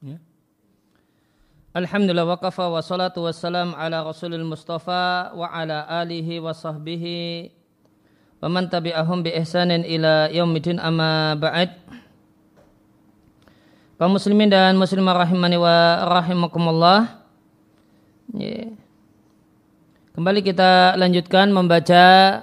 Ya. 0.00 0.16
Alhamdulillah 1.76 2.24
wa 2.24 2.40
kafa 2.40 2.72
wa 2.72 2.80
salatu 2.80 3.28
wassalam 3.28 3.76
ala 3.76 4.00
rasulil 4.00 4.48
mustafa 4.48 5.28
wa 5.36 5.44
ala 5.44 5.84
alihi 6.00 6.40
wa 6.40 6.56
sahbihi 6.56 7.52
wa 8.40 8.48
man 8.48 8.72
tabi'ahum 8.72 9.20
bi 9.20 9.36
ihsanin 9.36 9.84
ila 9.84 10.32
yaumidin 10.32 10.80
amma 10.80 11.36
ba'd 11.36 11.76
kaum 14.00 14.16
muslimin 14.16 14.48
dan 14.48 14.80
muslimah 14.80 15.12
rahimani 15.12 15.60
wa 15.60 16.08
rahimakumullah 16.08 17.20
ya. 18.32 18.72
kembali 20.16 20.40
kita 20.40 20.96
lanjutkan 20.96 21.52
membaca 21.52 22.40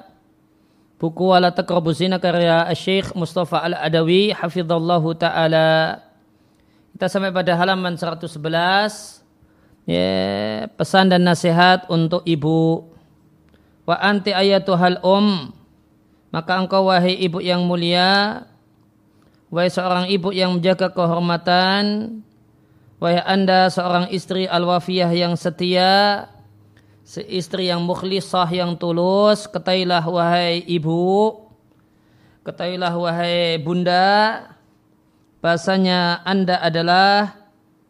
buku 1.02 1.34
wala 1.34 1.50
taqrabuzina 1.50 2.22
karya 2.22 2.70
Syekh 2.78 3.18
Mustafa 3.18 3.66
Al-Adawi 3.66 4.30
hafizallahu 4.30 5.18
taala 5.18 6.06
kita 6.98 7.14
sampai 7.14 7.30
pada 7.30 7.54
halaman 7.54 7.94
111 7.94 8.26
ya, 9.86 10.10
pesan 10.66 11.14
dan 11.14 11.30
nasihat 11.30 11.86
untuk 11.94 12.26
ibu. 12.26 12.90
Wa 13.86 14.02
anti 14.02 14.34
ayatuhal 14.34 15.06
um 15.06 15.54
maka 16.34 16.58
engkau 16.58 16.90
wahai 16.90 17.14
ibu 17.22 17.38
yang 17.38 17.70
mulia 17.70 18.42
wahai 19.54 19.70
seorang 19.70 20.10
ibu 20.10 20.34
yang 20.34 20.58
menjaga 20.58 20.90
kehormatan 20.90 22.18
wahai 22.98 23.22
anda 23.30 23.70
seorang 23.70 24.10
istri 24.10 24.50
al-wafiyah 24.50 25.14
yang 25.14 25.38
setia 25.38 26.26
istri 27.30 27.70
yang 27.70 27.86
mukhlisah 27.86 28.50
yang 28.50 28.74
tulus 28.74 29.46
ketahuilah 29.46 30.02
wahai 30.02 30.66
ibu 30.66 31.46
ketahuilah 32.42 32.98
wahai 32.98 33.62
bunda 33.62 34.57
bahasanya 35.40 36.22
Anda 36.26 36.62
adalah 36.62 37.38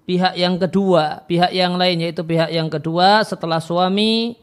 pihak 0.08 0.40
yang 0.40 0.56
kedua, 0.56 1.28
pihak 1.28 1.52
yang 1.52 1.76
lain 1.76 2.04
yaitu 2.04 2.24
pihak 2.24 2.48
yang 2.52 2.72
kedua 2.72 3.24
setelah 3.28 3.60
suami 3.60 4.40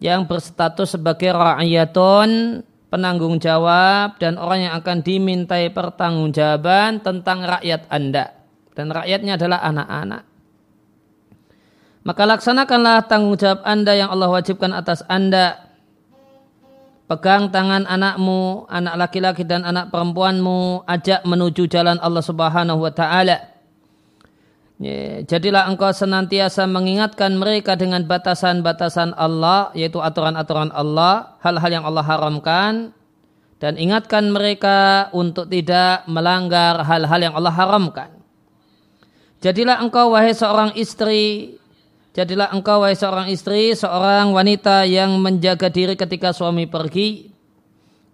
yang 0.00 0.24
berstatus 0.28 0.96
sebagai 0.96 1.32
ra'iyatun, 1.32 2.60
penanggung 2.92 3.42
jawab 3.42 4.20
dan 4.22 4.36
orang 4.36 4.68
yang 4.70 4.74
akan 4.78 5.02
dimintai 5.02 5.72
pertanggungjawaban 5.72 7.00
tentang 7.00 7.42
rakyat 7.42 7.88
Anda. 7.88 8.36
Dan 8.74 8.90
rakyatnya 8.90 9.38
adalah 9.38 9.62
anak-anak. 9.64 10.22
Maka 12.04 12.22
laksanakanlah 12.28 13.08
tanggung 13.08 13.40
jawab 13.40 13.64
Anda 13.64 13.96
yang 13.96 14.12
Allah 14.12 14.28
wajibkan 14.28 14.76
atas 14.76 15.00
Anda 15.08 15.63
Pegang 17.04 17.52
tangan 17.52 17.84
anakmu, 17.84 18.64
anak 18.72 18.96
laki-laki 18.96 19.44
dan 19.44 19.68
anak 19.68 19.92
perempuanmu, 19.92 20.88
ajak 20.88 21.20
menuju 21.28 21.68
jalan 21.68 22.00
Allah 22.00 22.24
Subhanahu 22.24 22.80
wa 22.80 22.92
taala. 22.96 23.52
Jadilah 25.28 25.68
engkau 25.68 25.92
senantiasa 25.92 26.64
mengingatkan 26.64 27.36
mereka 27.36 27.76
dengan 27.76 28.08
batasan-batasan 28.08 29.12
Allah, 29.20 29.68
yaitu 29.76 30.00
aturan-aturan 30.00 30.72
Allah, 30.72 31.36
hal-hal 31.44 31.70
yang 31.70 31.84
Allah 31.84 32.04
haramkan, 32.08 32.96
dan 33.60 33.76
ingatkan 33.76 34.32
mereka 34.32 35.08
untuk 35.12 35.52
tidak 35.52 36.08
melanggar 36.08 36.82
hal-hal 36.88 37.20
yang 37.20 37.34
Allah 37.36 37.52
haramkan. 37.52 38.10
Jadilah 39.44 39.76
engkau 39.84 40.16
wahai 40.16 40.32
seorang 40.32 40.72
istri 40.72 41.54
Jadilah 42.14 42.54
engkau 42.54 42.78
wahai 42.78 42.94
seorang 42.94 43.26
istri, 43.26 43.74
seorang 43.74 44.30
wanita 44.30 44.86
yang 44.86 45.18
menjaga 45.18 45.66
diri 45.66 45.98
ketika 45.98 46.30
suami 46.30 46.62
pergi, 46.62 47.34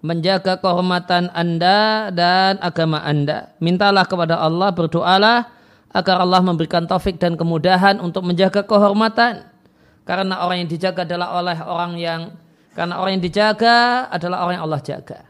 menjaga 0.01 0.57
kehormatan 0.57 1.29
Anda 1.37 2.09
dan 2.09 2.57
agama 2.65 3.05
Anda. 3.05 3.53
Mintalah 3.61 4.09
kepada 4.09 4.41
Allah, 4.41 4.73
berdoalah 4.73 5.53
agar 5.93 6.17
Allah 6.17 6.41
memberikan 6.41 6.89
taufik 6.89 7.21
dan 7.21 7.37
kemudahan 7.37 8.01
untuk 8.01 8.25
menjaga 8.25 8.65
kehormatan. 8.65 9.45
Karena 10.09 10.49
orang 10.49 10.65
yang 10.65 10.71
dijaga 10.73 11.05
adalah 11.05 11.37
oleh 11.37 11.59
orang 11.61 11.93
yang 12.01 12.21
karena 12.73 12.97
orang 13.05 13.21
yang 13.21 13.25
dijaga 13.29 14.09
adalah 14.09 14.49
orang 14.49 14.55
yang 14.57 14.65
Allah 14.65 14.81
jaga. 14.81 15.21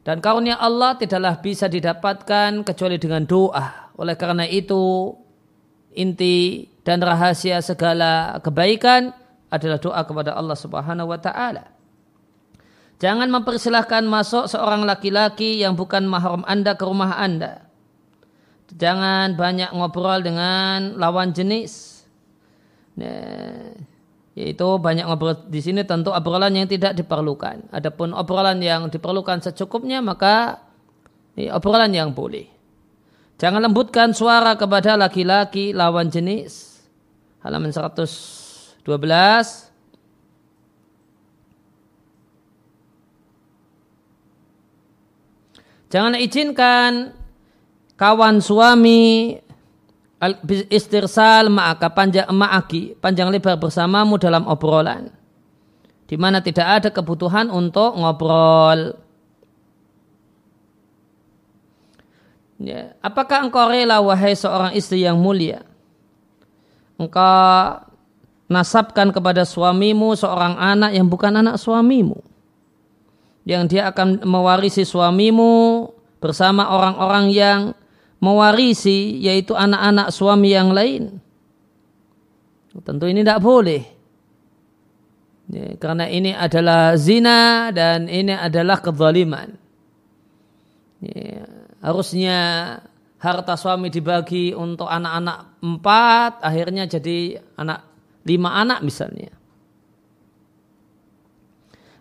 Dan 0.00 0.24
karunia 0.24 0.56
Allah 0.56 0.96
tidaklah 0.96 1.38
bisa 1.44 1.68
didapatkan 1.68 2.64
kecuali 2.64 2.96
dengan 2.96 3.28
doa. 3.28 3.92
Oleh 4.00 4.16
karena 4.16 4.48
itu, 4.48 5.12
inti 5.94 6.68
dan 6.82 6.98
rahasia 7.00 7.62
segala 7.62 8.38
kebaikan 8.42 9.14
adalah 9.52 9.78
doa 9.78 10.00
kepada 10.02 10.32
Allah 10.34 10.56
Subhanahu 10.56 11.12
wa 11.12 11.20
taala. 11.20 11.68
Jangan 13.02 13.28
mempersilahkan 13.34 14.06
masuk 14.06 14.46
seorang 14.46 14.86
laki-laki 14.86 15.58
yang 15.58 15.74
bukan 15.74 16.06
mahram 16.06 16.46
Anda 16.46 16.78
ke 16.78 16.86
rumah 16.86 17.18
Anda. 17.18 17.66
Jangan 18.72 19.34
banyak 19.34 19.74
ngobrol 19.74 20.22
dengan 20.22 20.96
lawan 20.96 21.34
jenis. 21.34 22.06
Nah, 22.94 23.74
yaitu 24.38 24.68
banyak 24.78 25.04
ngobrol 25.04 25.44
di 25.50 25.60
sini 25.60 25.82
tentu 25.82 26.14
obrolan 26.14 26.54
yang 26.54 26.70
tidak 26.70 26.94
diperlukan. 26.94 27.74
Adapun 27.74 28.14
obrolan 28.14 28.62
yang 28.62 28.86
diperlukan 28.88 29.44
secukupnya 29.44 29.98
maka 29.98 30.62
obrolan 31.36 31.92
yang 31.92 32.14
boleh. 32.14 32.51
Jangan 33.42 33.58
lembutkan 33.58 34.14
suara 34.14 34.54
kepada 34.54 34.94
laki-laki 34.94 35.74
lawan 35.74 36.06
jenis. 36.06 36.78
Halaman 37.42 37.74
112 37.74 38.86
Jangan 45.90 46.14
izinkan 46.22 47.18
kawan 47.98 48.38
suami 48.38 49.36
istirsal 50.70 51.50
maka 51.50 51.90
panjang 51.90 52.30
ma'aki 52.30 52.94
panjang 53.02 53.26
lebar 53.26 53.58
bersamamu 53.58 54.22
dalam 54.22 54.46
obrolan. 54.46 55.10
Di 56.06 56.14
mana 56.14 56.38
tidak 56.46 56.78
ada 56.78 56.88
kebutuhan 56.94 57.50
untuk 57.50 57.98
ngobrol. 57.98 58.94
Ya. 62.62 62.94
Apakah 63.02 63.42
engkau 63.42 63.66
rela 63.66 63.98
wahai 63.98 64.38
seorang 64.38 64.70
istri 64.78 65.02
yang 65.02 65.18
mulia 65.18 65.66
engkau 67.02 67.82
nasabkan 68.46 69.10
kepada 69.10 69.42
suamimu 69.48 70.12
seorang 70.14 70.54
anak 70.60 70.92
yang 70.92 71.08
bukan 71.08 71.40
anak 71.40 71.56
suamimu. 71.56 72.20
Yang 73.42 73.62
dia 73.74 73.90
akan 73.90 74.22
mewarisi 74.22 74.86
suamimu 74.86 75.88
bersama 76.22 76.70
orang-orang 76.70 77.26
yang 77.34 77.60
mewarisi 78.22 79.18
yaitu 79.18 79.58
anak-anak 79.58 80.14
suami 80.14 80.54
yang 80.54 80.70
lain. 80.70 81.18
Tentu 82.86 83.10
ini 83.10 83.26
tidak 83.26 83.42
boleh. 83.42 83.82
Ya, 85.50 85.74
karena 85.76 86.06
ini 86.06 86.32
adalah 86.32 86.94
zina 86.94 87.68
dan 87.74 88.06
ini 88.06 88.32
adalah 88.32 88.78
kezaliman. 88.78 89.58
Ya, 91.02 91.61
harusnya 91.82 92.38
harta 93.18 93.54
suami 93.58 93.90
dibagi 93.90 94.54
untuk 94.54 94.86
anak-anak 94.86 95.62
empat, 95.62 96.32
akhirnya 96.42 96.86
jadi 96.86 97.42
anak 97.58 97.86
lima 98.26 98.50
anak 98.54 98.82
misalnya. 98.86 99.34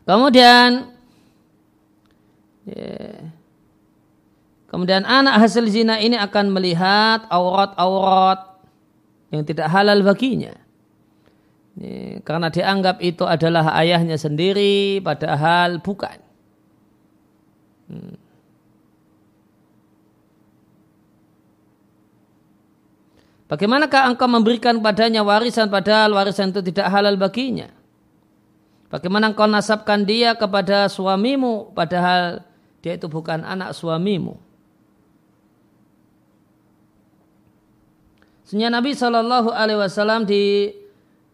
Kemudian, 0.05 0.91
yeah, 2.65 3.31
kemudian 4.69 5.05
anak 5.05 5.45
hasil 5.45 5.65
zina 5.69 6.01
ini 6.01 6.17
akan 6.17 6.49
melihat 6.53 7.29
aurat-aurat 7.29 8.65
yang 9.29 9.45
tidak 9.45 9.69
halal 9.69 10.01
baginya. 10.01 10.57
Yeah, 11.77 12.19
karena 12.25 12.49
dianggap 12.49 12.97
itu 12.99 13.23
adalah 13.29 13.77
ayahnya 13.77 14.17
sendiri, 14.17 14.99
padahal 15.05 15.79
bukan. 15.85 16.17
Hmm. 17.93 18.20
Bagaimanakah 23.51 24.15
engkau 24.15 24.31
memberikan 24.31 24.79
padanya 24.79 25.27
warisan 25.27 25.67
padahal 25.67 26.15
warisan 26.15 26.55
itu 26.55 26.63
tidak 26.71 26.87
halal 26.87 27.19
baginya? 27.19 27.67
Bagaimana 28.87 29.35
engkau 29.35 29.43
nasabkan 29.43 30.07
dia 30.07 30.39
kepada 30.39 30.87
suamimu 30.87 31.75
padahal 31.75 32.47
dia 32.79 32.95
itu 32.95 33.11
bukan 33.11 33.43
anak 33.43 33.75
suamimu? 33.75 34.39
Senyap 38.47 38.71
Nabi 38.71 38.95
Shallallahu 38.95 39.51
Alaihi 39.51 39.79
Wasallam 39.83 40.23
di, 40.23 40.71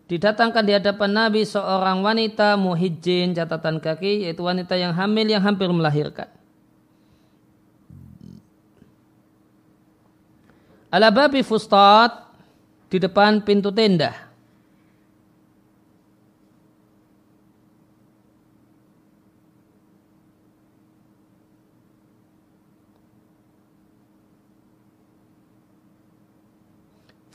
didatangkan 0.09 0.65
di 0.65 0.73
hadapan 0.73 1.13
Nabi 1.13 1.45
seorang 1.45 2.01
wanita 2.01 2.57
muhijin 2.57 3.37
catatan 3.37 3.77
kaki 3.77 4.25
yaitu 4.25 4.41
wanita 4.41 4.73
yang 4.73 4.97
hamil 4.97 5.25
yang 5.29 5.45
hampir 5.45 5.69
melahirkan. 5.69 6.33
Ala 10.91 11.11
babi 11.11 11.43
fustat 11.43 12.27
di 12.87 12.97
depan 12.97 13.43
pintu 13.43 13.71
tenda. 13.71 14.27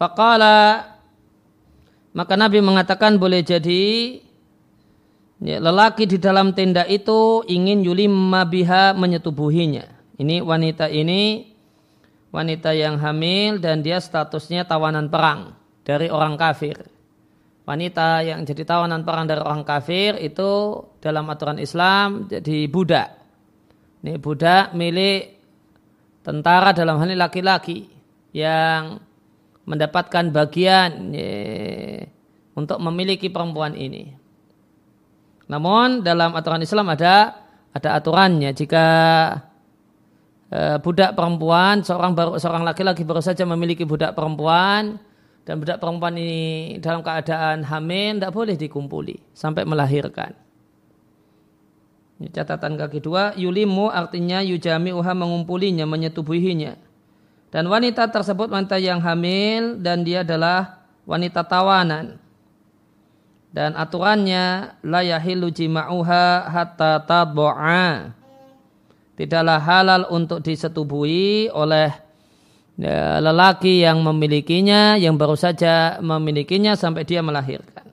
Faqala 0.02 0.90
maka 2.12 2.34
Nabi 2.34 2.58
mengatakan 2.58 3.22
boleh 3.22 3.40
jadi 3.46 4.18
ya, 5.38 5.62
lelaki 5.62 6.10
di 6.10 6.18
dalam 6.18 6.50
tenda 6.52 6.82
itu 6.90 7.46
ingin 7.46 7.86
yulim 7.86 8.10
mabiha 8.10 8.98
menyetubuhinya. 8.98 9.86
Ini 10.18 10.42
wanita 10.42 10.90
ini 10.90 11.51
wanita 12.32 12.72
yang 12.72 12.96
hamil 12.98 13.60
dan 13.60 13.84
dia 13.84 14.00
statusnya 14.00 14.64
tawanan 14.64 15.12
perang 15.12 15.52
dari 15.84 16.08
orang 16.08 16.40
kafir. 16.40 16.80
Wanita 17.62 18.26
yang 18.26 18.42
jadi 18.42 18.66
tawanan 18.66 19.06
perang 19.06 19.30
dari 19.30 19.38
orang 19.38 19.62
kafir 19.62 20.18
itu 20.18 20.82
dalam 20.98 21.30
aturan 21.30 21.62
Islam 21.62 22.26
jadi 22.26 22.66
budak. 22.66 23.08
Ini 24.02 24.18
budak 24.18 24.74
milik 24.74 25.38
tentara 26.26 26.74
dalam 26.74 26.98
hal 26.98 27.06
ini 27.06 27.14
laki-laki 27.14 27.86
yang 28.34 28.98
mendapatkan 29.62 30.34
bagian 30.34 31.14
ye, 31.14 31.30
untuk 32.58 32.82
memiliki 32.82 33.30
perempuan 33.30 33.78
ini. 33.78 34.10
Namun 35.46 36.02
dalam 36.02 36.34
aturan 36.34 36.64
Islam 36.64 36.90
ada 36.90 37.46
ada 37.70 37.88
aturannya 37.94 38.50
jika 38.56 38.86
budak 40.84 41.16
perempuan 41.16 41.80
seorang 41.80 42.12
baru 42.12 42.36
seorang 42.36 42.60
laki-laki 42.66 43.08
baru 43.08 43.24
saja 43.24 43.48
memiliki 43.48 43.88
budak 43.88 44.12
perempuan 44.12 45.00
dan 45.48 45.56
budak 45.56 45.80
perempuan 45.80 46.12
ini 46.14 46.76
dalam 46.78 47.00
keadaan 47.00 47.64
hamil 47.64 48.20
tidak 48.20 48.32
boleh 48.36 48.54
dikumpuli 48.54 49.16
sampai 49.32 49.64
melahirkan. 49.64 50.36
Ini 52.20 52.30
catatan 52.30 52.78
kaki 52.78 53.02
dua, 53.02 53.34
yulimu 53.34 53.90
artinya 53.90 54.44
yujami 54.44 54.94
uha 54.94 55.10
mengumpulinya, 55.16 55.88
menyetubuhinya 55.88 56.92
dan 57.52 57.68
wanita 57.68 58.08
tersebut 58.08 58.48
wanita 58.48 58.80
yang 58.80 59.04
hamil 59.04 59.76
dan 59.76 60.08
dia 60.08 60.24
adalah 60.24 60.88
wanita 61.04 61.44
tawanan. 61.44 62.16
Dan 63.52 63.76
aturannya 63.76 64.80
la 64.80 65.04
yahilu 65.04 65.52
jima'uha 65.52 66.48
hatta 66.48 67.04
tabu'a. 67.04 68.16
Tidaklah 69.12 69.60
halal 69.60 70.02
untuk 70.08 70.40
disetubuhi 70.40 71.52
oleh 71.52 71.92
ya, 72.80 73.20
lelaki 73.20 73.84
yang 73.84 74.00
memilikinya, 74.00 74.96
yang 74.96 75.20
baru 75.20 75.36
saja 75.36 76.00
memilikinya 76.00 76.72
sampai 76.72 77.04
dia 77.04 77.20
melahirkan. 77.20 77.92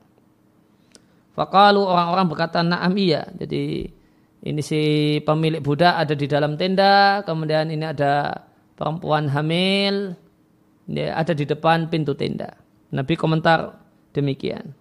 Fakalu 1.36 1.84
orang-orang 1.84 2.26
berkata 2.32 2.64
na'am 2.64 2.96
iya. 2.96 3.28
Jadi 3.36 3.88
ini 4.40 4.62
si 4.64 4.82
pemilik 5.28 5.60
budak 5.60 6.00
ada 6.00 6.16
di 6.16 6.24
dalam 6.24 6.56
tenda, 6.56 7.24
kemudian 7.28 7.68
ini 7.68 7.84
ada 7.84 8.48
perempuan 8.80 9.28
hamil 9.28 10.16
ya, 10.88 11.20
ada 11.20 11.36
di 11.36 11.44
depan 11.44 11.92
pintu 11.92 12.16
tenda. 12.16 12.56
Nabi 12.96 13.20
komentar 13.20 13.76
demikian. 14.16 14.79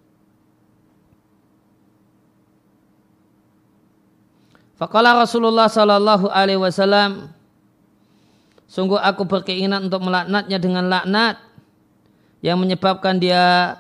Fakala 4.79 5.19
Rasulullah 5.19 5.67
Sallallahu 5.67 6.31
Alaihi 6.31 6.63
Wasallam, 6.63 7.35
sungguh 8.71 8.97
aku 8.97 9.27
berkeinginan 9.27 9.91
untuk 9.91 10.07
melaknatnya 10.07 10.59
dengan 10.63 10.87
laknat 10.87 11.43
yang 12.39 12.63
menyebabkan 12.63 13.19
dia 13.19 13.75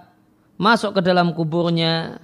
masuk 0.58 0.98
ke 0.98 1.00
dalam 1.06 1.30
kuburnya. 1.30 2.18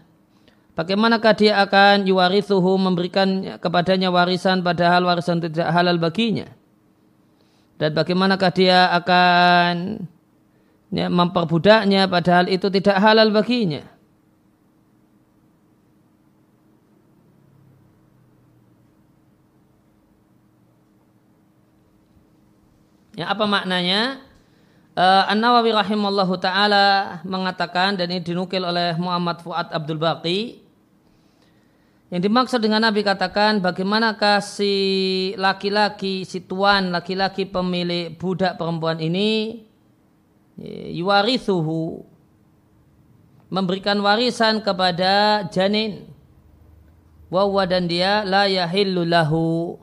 Bagaimanakah 0.74 1.34
dia 1.38 1.62
akan 1.62 2.02
yuwarithuhu 2.02 2.74
memberikan 2.74 3.62
kepadanya 3.62 4.10
warisan 4.10 4.58
padahal 4.58 5.06
warisan 5.06 5.38
tidak 5.38 5.70
halal 5.70 5.94
baginya? 6.02 6.50
dan 7.78 7.90
bagaimanakah 7.90 8.50
dia 8.54 8.86
akan 8.94 10.06
ya, 10.94 11.10
memperbudaknya 11.10 12.06
padahal 12.06 12.46
itu 12.46 12.70
tidak 12.70 12.96
halal 13.02 13.34
baginya. 13.34 13.82
Ya, 23.14 23.30
apa 23.30 23.46
maknanya? 23.46 24.18
Uh, 24.94 25.26
An-Nawawi 25.30 25.74
rahimallahu 25.74 26.38
taala 26.38 27.18
mengatakan 27.26 27.98
dan 27.98 28.10
ini 28.10 28.22
dinukil 28.22 28.62
oleh 28.62 28.94
Muhammad 28.94 29.42
Fuad 29.42 29.70
Abdul 29.74 29.98
Baqi 29.98 30.62
yang 32.14 32.22
dimaksud 32.22 32.62
dengan 32.62 32.78
Nabi 32.78 33.02
katakan 33.02 33.58
bagaimanakah 33.58 34.38
si 34.38 35.34
laki-laki, 35.34 36.22
si 36.22 36.46
tuan 36.46 36.94
laki-laki 36.94 37.42
pemilik 37.42 38.14
budak 38.14 38.54
perempuan 38.54 39.02
ini 39.02 39.66
yuwarithuhu 40.94 42.06
memberikan 43.50 43.98
warisan 43.98 44.62
kepada 44.62 45.42
janin 45.50 46.06
wawa 47.34 47.66
dan 47.66 47.90
dia 47.90 48.22
la 48.22 48.46
yahillu 48.46 49.02
lahu 49.02 49.74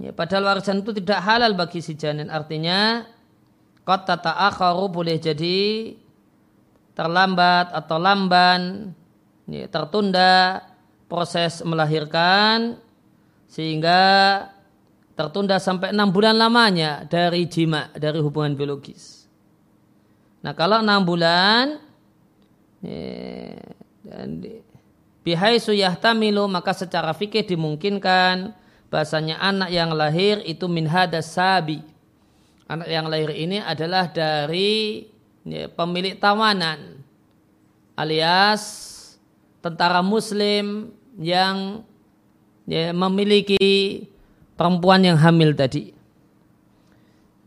ya, 0.00 0.12
padahal 0.12 0.52
warisan 0.52 0.84
itu 0.84 0.92
tidak 0.96 1.20
halal 1.24 1.52
bagi 1.56 1.80
si 1.80 1.96
janin 1.96 2.28
artinya 2.28 3.04
kota 3.86 4.18
ta'akharu 4.18 4.90
boleh 4.90 5.16
jadi 5.16 5.94
terlambat 6.96 7.70
atau 7.76 7.96
lamban 8.00 8.92
ya, 9.46 9.68
tertunda 9.68 10.64
proses 11.06 11.62
melahirkan 11.62 12.80
sehingga 13.46 14.00
tertunda 15.14 15.56
sampai 15.62 15.94
enam 15.94 16.10
bulan 16.10 16.34
lamanya 16.36 17.06
dari 17.06 17.46
jima 17.48 17.88
dari 17.94 18.20
hubungan 18.20 18.58
biologis. 18.58 19.24
Nah 20.42 20.52
kalau 20.52 20.82
enam 20.82 21.06
bulan 21.06 21.78
ya, 22.82 23.56
dan 24.04 24.44
bihai 25.22 25.56
suyahtamilu 25.62 26.46
maka 26.50 26.74
secara 26.74 27.14
fikih 27.14 27.46
dimungkinkan 27.46 28.52
bahasanya 28.90 29.38
anak 29.42 29.70
yang 29.72 29.90
lahir 29.92 30.42
itu 30.46 30.66
min 30.70 30.86
sabi. 31.22 31.82
Anak 32.66 32.90
yang 32.90 33.06
lahir 33.06 33.30
ini 33.30 33.62
adalah 33.62 34.10
dari 34.10 35.06
ya, 35.46 35.70
pemilik 35.70 36.18
tawanan 36.18 36.98
alias 37.94 38.62
tentara 39.62 40.02
muslim 40.02 40.90
yang 41.14 41.86
ya, 42.66 42.90
memiliki 42.90 44.02
perempuan 44.58 45.06
yang 45.06 45.14
hamil 45.14 45.54
tadi. 45.54 45.94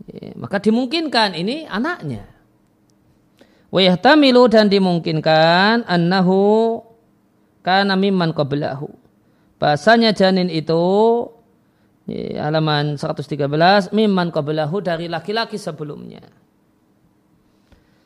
Ya, 0.07 0.31
maka 0.39 0.63
dimungkinkan 0.63 1.35
ini 1.35 1.67
anaknya. 1.67 2.25
Wayahtamilu 3.69 4.49
dan 4.49 4.65
dimungkinkan 4.65 5.85
annahu 5.85 6.81
kana 7.61 7.93
mimman 7.93 8.33
qablahu. 8.33 8.89
Bahasanya 9.59 10.15
janin 10.15 10.47
itu 10.47 10.79
halaman 12.39 12.95
113 12.95 13.91
mimman 13.91 14.31
qablahu 14.31 14.79
dari 14.81 15.11
laki-laki 15.11 15.59
sebelumnya. 15.59 16.23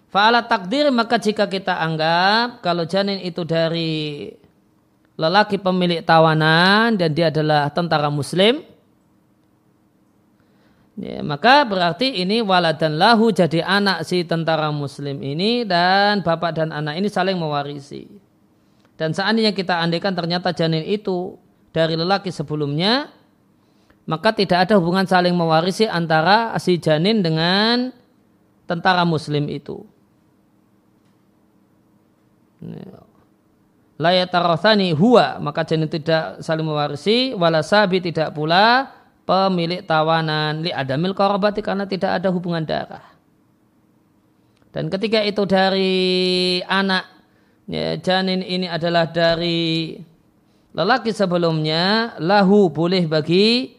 Fa'ala 0.09 0.45
takdir 0.45 0.93
maka 0.93 1.17
jika 1.17 1.49
kita 1.49 1.77
anggap 1.77 2.61
kalau 2.61 2.85
janin 2.85 3.17
itu 3.21 3.41
dari 3.45 4.29
lelaki 5.17 5.57
pemilik 5.57 6.05
tawanan 6.05 6.97
dan 6.97 7.09
dia 7.13 7.29
adalah 7.33 7.69
tentara 7.73 8.09
muslim 8.13 8.61
ya, 10.97 11.21
maka 11.21 11.65
berarti 11.65 12.21
ini 12.21 12.41
waladan 12.45 12.97
lahu 12.97 13.29
jadi 13.29 13.61
anak 13.65 14.05
si 14.05 14.25
tentara 14.25 14.69
muslim 14.73 15.17
ini 15.21 15.65
dan 15.65 16.21
bapak 16.25 16.61
dan 16.61 16.69
anak 16.73 16.97
ini 16.97 17.09
saling 17.09 17.37
mewarisi 17.37 18.09
dan 18.97 19.11
seandainya 19.11 19.51
kita 19.55 19.81
andaikan 19.81 20.13
ternyata 20.13 20.53
janin 20.53 20.85
itu 20.85 21.37
dari 21.73 21.97
lelaki 21.97 22.29
sebelumnya 22.29 23.09
maka 24.03 24.35
tidak 24.35 24.67
ada 24.69 24.77
hubungan 24.77 25.07
saling 25.07 25.33
mewarisi 25.33 25.87
antara 25.87 26.53
si 26.59 26.77
janin 26.77 27.23
dengan 27.23 27.89
tentara 28.67 29.07
muslim 29.07 29.47
itu. 29.47 29.87
Ya 32.63 33.03
layatarothani 34.01 34.91
huwa 34.91 35.37
maka 35.39 35.63
janin 35.63 35.87
tidak 35.87 36.41
saling 36.41 36.65
mewarisi 36.65 37.31
wala 37.37 37.61
sabi 37.61 38.01
tidak 38.01 38.33
pula 38.33 38.89
pemilik 39.23 39.85
tawanan. 39.85 40.65
Li 40.65 40.71
adamil 40.73 41.15
korobati 41.15 41.61
karena 41.63 41.85
tidak 41.85 42.19
ada 42.21 42.29
hubungan 42.33 42.65
darah. 42.65 43.05
Dan 44.73 44.89
ketika 44.89 45.21
itu 45.21 45.45
dari 45.45 45.93
anak 46.65 47.12
ya, 47.67 47.95
janin 47.99 48.41
ini 48.43 48.67
adalah 48.67 49.07
dari 49.09 49.95
lelaki 50.73 51.13
sebelumnya 51.13 52.17
lahu 52.17 52.73
boleh 52.73 53.05
bagi 53.05 53.77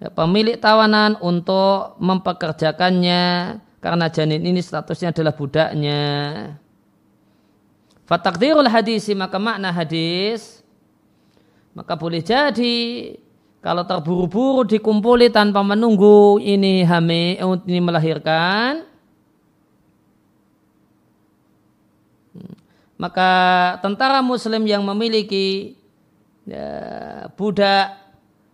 ya, 0.00 0.08
pemilik 0.10 0.56
tawanan 0.56 1.20
untuk 1.20 2.00
mempekerjakannya 2.00 3.22
karena 3.80 4.06
janin 4.12 4.44
ini 4.44 4.60
statusnya 4.60 5.12
adalah 5.12 5.32
budaknya. 5.36 6.02
Fatakdirul 8.08 8.66
hadis 8.66 9.06
maka 9.14 9.38
makna 9.38 9.70
hadis 9.70 10.60
maka 11.70 11.94
boleh 11.94 12.18
jadi 12.18 13.14
kalau 13.62 13.86
terburu-buru 13.86 14.66
dikumpuli 14.66 15.30
tanpa 15.30 15.62
menunggu 15.62 16.42
ini 16.42 16.82
hamil 16.82 17.60
ini 17.68 17.78
melahirkan 17.78 18.89
maka 23.00 23.30
tentara 23.80 24.20
muslim 24.20 24.68
yang 24.68 24.84
memiliki 24.84 25.72
ya, 26.44 27.32
budak 27.32 27.96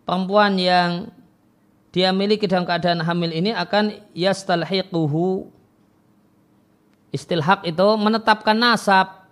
perempuan 0.06 0.54
yang 0.54 1.10
dia 1.90 2.14
miliki 2.14 2.46
dalam 2.46 2.62
keadaan 2.62 3.02
hamil 3.02 3.34
ini 3.34 3.50
akan 3.50 3.98
yastalhiquhu. 4.14 5.50
Istilhaq 7.10 7.66
itu 7.66 7.88
menetapkan 7.98 8.54
nasab. 8.54 9.26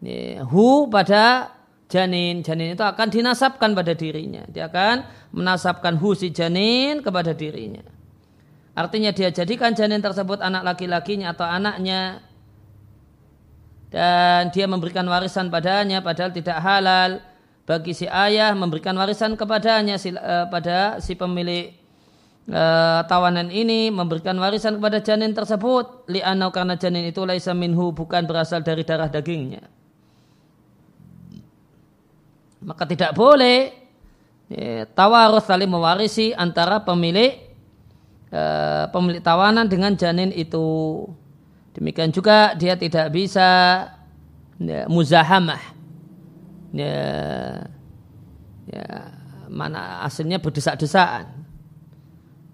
Ya, 0.00 0.40
hu 0.46 0.88
pada 0.88 1.52
janin. 1.92 2.40
Janin 2.40 2.78
itu 2.78 2.84
akan 2.86 3.12
dinasabkan 3.12 3.76
pada 3.76 3.92
dirinya. 3.92 4.46
Dia 4.48 4.72
akan 4.72 5.04
menasabkan 5.36 6.00
hu 6.00 6.16
si 6.16 6.32
janin 6.32 7.04
kepada 7.04 7.36
dirinya. 7.36 7.84
Artinya 8.72 9.10
dia 9.12 9.28
jadikan 9.34 9.74
janin 9.74 10.00
tersebut 10.00 10.38
anak 10.40 10.62
laki-lakinya 10.62 11.34
atau 11.34 11.44
anaknya 11.44 12.22
dan 13.96 14.52
dia 14.52 14.68
memberikan 14.68 15.08
warisan 15.08 15.48
padanya 15.48 16.04
padahal 16.04 16.28
tidak 16.28 16.60
halal. 16.60 17.24
Bagi 17.64 17.96
si 17.96 18.04
ayah 18.04 18.52
memberikan 18.52 18.92
warisan 18.92 19.40
kepadanya 19.40 19.96
si, 19.96 20.12
uh, 20.12 20.46
pada 20.52 21.00
si 21.00 21.16
pemilik 21.16 21.72
uh, 22.52 23.02
tawanan 23.08 23.48
ini 23.48 23.88
memberikan 23.88 24.36
warisan 24.36 24.76
kepada 24.76 25.00
janin 25.00 25.32
tersebut. 25.32 26.12
Li'anau 26.12 26.52
karena 26.52 26.76
janin 26.76 27.08
itu 27.08 27.24
laisa 27.24 27.56
minhu 27.56 27.90
bukan 27.96 28.28
berasal 28.28 28.60
dari 28.60 28.84
darah 28.84 29.08
dagingnya. 29.08 29.64
Maka 32.68 32.84
tidak 32.84 33.16
boleh 33.16 33.72
ya, 34.52 34.84
tawarus 34.92 35.48
saling 35.48 35.72
mewarisi 35.72 36.36
antara 36.36 36.84
pemilik 36.84 37.32
uh, 38.28 38.92
pemilik 38.92 39.24
tawanan 39.24 39.66
dengan 39.66 39.96
janin 39.96 40.36
itu 40.36 40.62
Demikian 41.76 42.08
juga 42.08 42.56
dia 42.56 42.72
tidak 42.80 43.12
bisa 43.12 43.48
ya, 44.56 44.88
muzahamah. 44.88 45.60
Ya, 46.72 46.96
ya, 48.64 48.86
mana 49.52 50.00
aslinya 50.08 50.40
berdesak-desaan. 50.40 51.28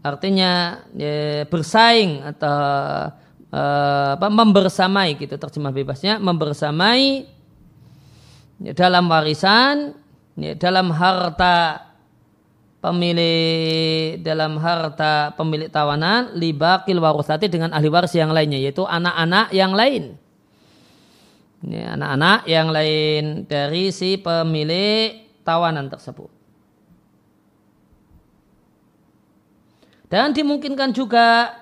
Artinya 0.02 0.82
ya, 0.98 1.46
bersaing 1.46 2.26
atau 2.34 2.58
uh, 3.54 4.10
apa, 4.18 4.26
membersamai 4.26 5.14
gitu 5.14 5.38
terjemah 5.38 5.70
bebasnya 5.70 6.18
membersamai 6.18 7.30
ya, 8.66 8.72
dalam 8.74 9.06
warisan 9.06 9.94
ya, 10.34 10.58
dalam 10.58 10.90
harta 10.90 11.91
pemilik 12.82 14.18
dalam 14.18 14.58
harta 14.58 15.30
pemilik 15.38 15.70
tawanan 15.70 16.34
libakil 16.34 16.98
warusati 16.98 17.46
dengan 17.46 17.70
ahli 17.70 17.86
waris 17.86 18.10
yang 18.18 18.34
lainnya 18.34 18.58
yaitu 18.58 18.82
anak-anak 18.82 19.54
yang 19.54 19.70
lain. 19.70 20.18
Ini 21.62 21.94
anak-anak 21.94 22.50
yang 22.50 22.74
lain 22.74 23.46
dari 23.46 23.94
si 23.94 24.18
pemilik 24.18 25.22
tawanan 25.46 25.86
tersebut. 25.86 26.26
Dan 30.10 30.34
dimungkinkan 30.34 30.90
juga 30.90 31.54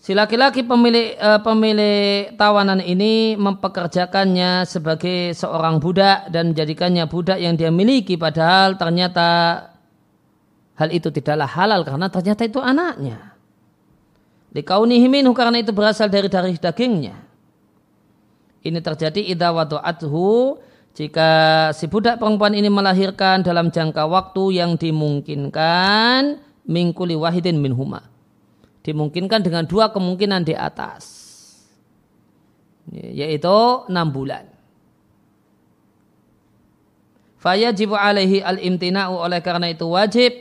Si 0.00 0.16
laki-laki 0.16 0.64
pemilik 0.64 1.12
uh, 1.20 1.44
pemilik 1.44 2.32
tawanan 2.40 2.80
ini 2.80 3.36
mempekerjakannya 3.36 4.64
sebagai 4.64 5.36
seorang 5.36 5.76
budak 5.76 6.32
dan 6.32 6.56
menjadikannya 6.56 7.04
budak 7.04 7.36
yang 7.36 7.52
dia 7.52 7.68
miliki 7.68 8.16
padahal 8.16 8.80
ternyata 8.80 9.28
hal 10.80 10.88
itu 10.88 11.12
tidaklah 11.12 11.44
halal 11.44 11.84
karena 11.84 12.08
ternyata 12.08 12.48
itu 12.48 12.56
anaknya. 12.64 13.36
Dikaunihi 14.56 15.04
minhu 15.04 15.36
karena 15.36 15.60
itu 15.60 15.68
berasal 15.76 16.08
dari 16.08 16.32
darah 16.32 16.48
dagingnya. 16.48 17.20
Ini 18.64 18.80
terjadi 18.80 19.20
idza 19.20 19.52
wadu'athu 19.52 20.56
jika 20.96 21.28
si 21.76 21.92
budak 21.92 22.16
perempuan 22.16 22.56
ini 22.56 22.72
melahirkan 22.72 23.44
dalam 23.44 23.68
jangka 23.68 24.08
waktu 24.08 24.64
yang 24.64 24.80
dimungkinkan 24.80 26.40
mingkuli 26.64 27.20
wahidin 27.20 27.60
minhuma 27.60 28.08
dimungkinkan 28.84 29.44
dengan 29.44 29.68
dua 29.68 29.92
kemungkinan 29.92 30.44
di 30.44 30.56
atas 30.56 31.30
yaitu 32.90 33.86
enam 33.86 34.10
bulan. 34.10 34.48
Fayajibu 37.40 37.96
alaihi 37.96 38.44
al-imtina'u 38.44 39.16
oleh 39.16 39.40
karena 39.40 39.72
itu 39.72 39.88
wajib 39.88 40.32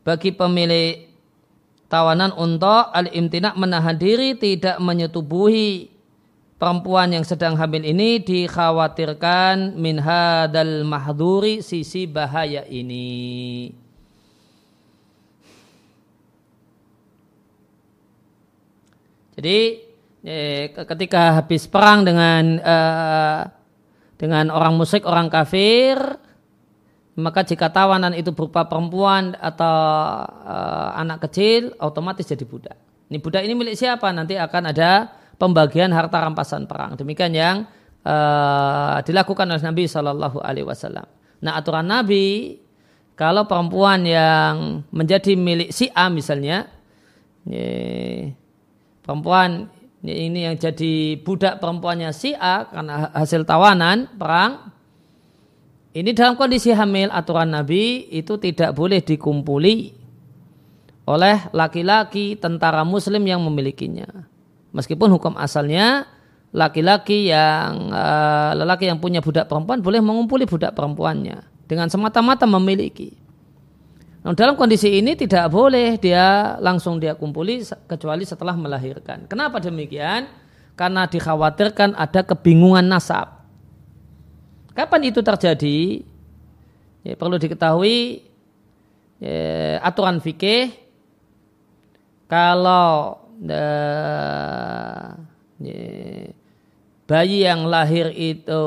bagi 0.00 0.32
pemilik 0.32 1.04
tawanan 1.92 2.32
untuk 2.32 2.88
al-imtina' 2.88 3.52
menahan 3.52 4.00
diri 4.00 4.32
tidak 4.40 4.80
menyetubuhi 4.80 5.92
perempuan 6.56 7.12
yang 7.12 7.26
sedang 7.26 7.58
hamil 7.60 7.84
ini 7.84 8.22
dikhawatirkan 8.24 9.76
min 9.76 10.00
hadal 10.00 10.88
mahduri 10.88 11.60
sisi 11.60 12.08
bahaya 12.08 12.64
ini. 12.64 13.81
Jadi 19.32 19.80
eh, 20.24 20.70
ketika 20.72 21.40
habis 21.40 21.64
perang 21.64 22.04
dengan 22.04 22.60
eh, 22.60 23.40
dengan 24.20 24.54
orang 24.54 24.78
musyrik, 24.78 25.08
orang 25.08 25.26
kafir, 25.32 25.98
maka 27.18 27.42
jika 27.42 27.68
tawanan 27.68 28.14
itu 28.14 28.30
berupa 28.32 28.68
perempuan 28.68 29.34
atau 29.36 29.76
eh, 30.46 30.90
anak 31.00 31.28
kecil, 31.28 31.74
otomatis 31.80 32.28
jadi 32.28 32.44
budak. 32.44 32.76
Ini 33.12 33.18
budak 33.20 33.42
ini 33.44 33.52
milik 33.56 33.76
siapa? 33.76 34.08
Nanti 34.12 34.36
akan 34.36 34.72
ada 34.72 35.12
pembagian 35.36 35.92
harta 35.92 36.22
rampasan 36.22 36.64
perang. 36.64 36.96
Demikian 36.96 37.32
yang 37.32 37.56
eh, 38.04 38.96
dilakukan 39.04 39.48
oleh 39.48 39.64
Nabi 39.64 39.84
Shallallahu 39.88 40.38
Alaihi 40.40 40.68
Wasallam. 40.68 41.08
Nah 41.42 41.58
aturan 41.58 41.88
Nabi 41.88 42.56
kalau 43.18 43.44
perempuan 43.44 44.06
yang 44.08 44.86
menjadi 44.88 45.36
milik 45.36 45.68
si 45.68 45.92
A 45.92 46.08
misalnya, 46.08 46.64
perempuan 49.02 49.68
ini 50.02 50.50
yang 50.50 50.58
jadi 50.58 51.14
budak 51.22 51.62
perempuannya 51.62 52.10
si 52.10 52.34
A 52.34 52.66
karena 52.66 53.14
hasil 53.14 53.46
tawanan 53.46 54.10
perang. 54.18 54.74
Ini 55.92 56.10
dalam 56.16 56.40
kondisi 56.40 56.72
hamil 56.72 57.12
aturan 57.12 57.52
Nabi 57.52 58.08
itu 58.08 58.40
tidak 58.40 58.72
boleh 58.72 59.04
dikumpuli 59.04 59.92
oleh 61.04 61.36
laki-laki 61.52 62.40
tentara 62.40 62.80
muslim 62.82 63.20
yang 63.28 63.44
memilikinya. 63.44 64.08
Meskipun 64.72 65.12
hukum 65.12 65.36
asalnya 65.36 66.08
laki-laki 66.48 67.28
yang 67.28 67.92
uh, 67.92 68.56
lelaki 68.56 68.88
yang 68.88 68.98
punya 68.98 69.20
budak 69.20 69.48
perempuan 69.48 69.84
boleh 69.84 70.00
mengumpuli 70.00 70.48
budak 70.48 70.72
perempuannya 70.72 71.44
dengan 71.68 71.88
semata-mata 71.88 72.44
memiliki 72.44 73.21
Nah, 74.22 74.38
dalam 74.38 74.54
kondisi 74.54 75.02
ini 75.02 75.18
tidak 75.18 75.50
boleh 75.50 75.98
dia 75.98 76.54
langsung 76.62 77.02
dia 77.02 77.18
kumpuli 77.18 77.66
kecuali 77.90 78.22
setelah 78.22 78.54
melahirkan. 78.54 79.26
Kenapa 79.26 79.58
demikian? 79.58 80.30
Karena 80.78 81.10
dikhawatirkan 81.10 81.98
ada 81.98 82.22
kebingungan 82.22 82.86
nasab. 82.86 83.42
Kapan 84.78 85.10
itu 85.10 85.20
terjadi? 85.20 86.06
Ya, 87.02 87.18
perlu 87.18 87.34
diketahui 87.34 88.22
ya, 89.18 89.82
aturan 89.82 90.22
fikih 90.22 90.70
kalau 92.30 93.18
uh, 93.42 95.06
ya, 95.58 95.82
bayi 97.10 97.42
yang 97.42 97.66
lahir 97.66 98.14
itu 98.14 98.64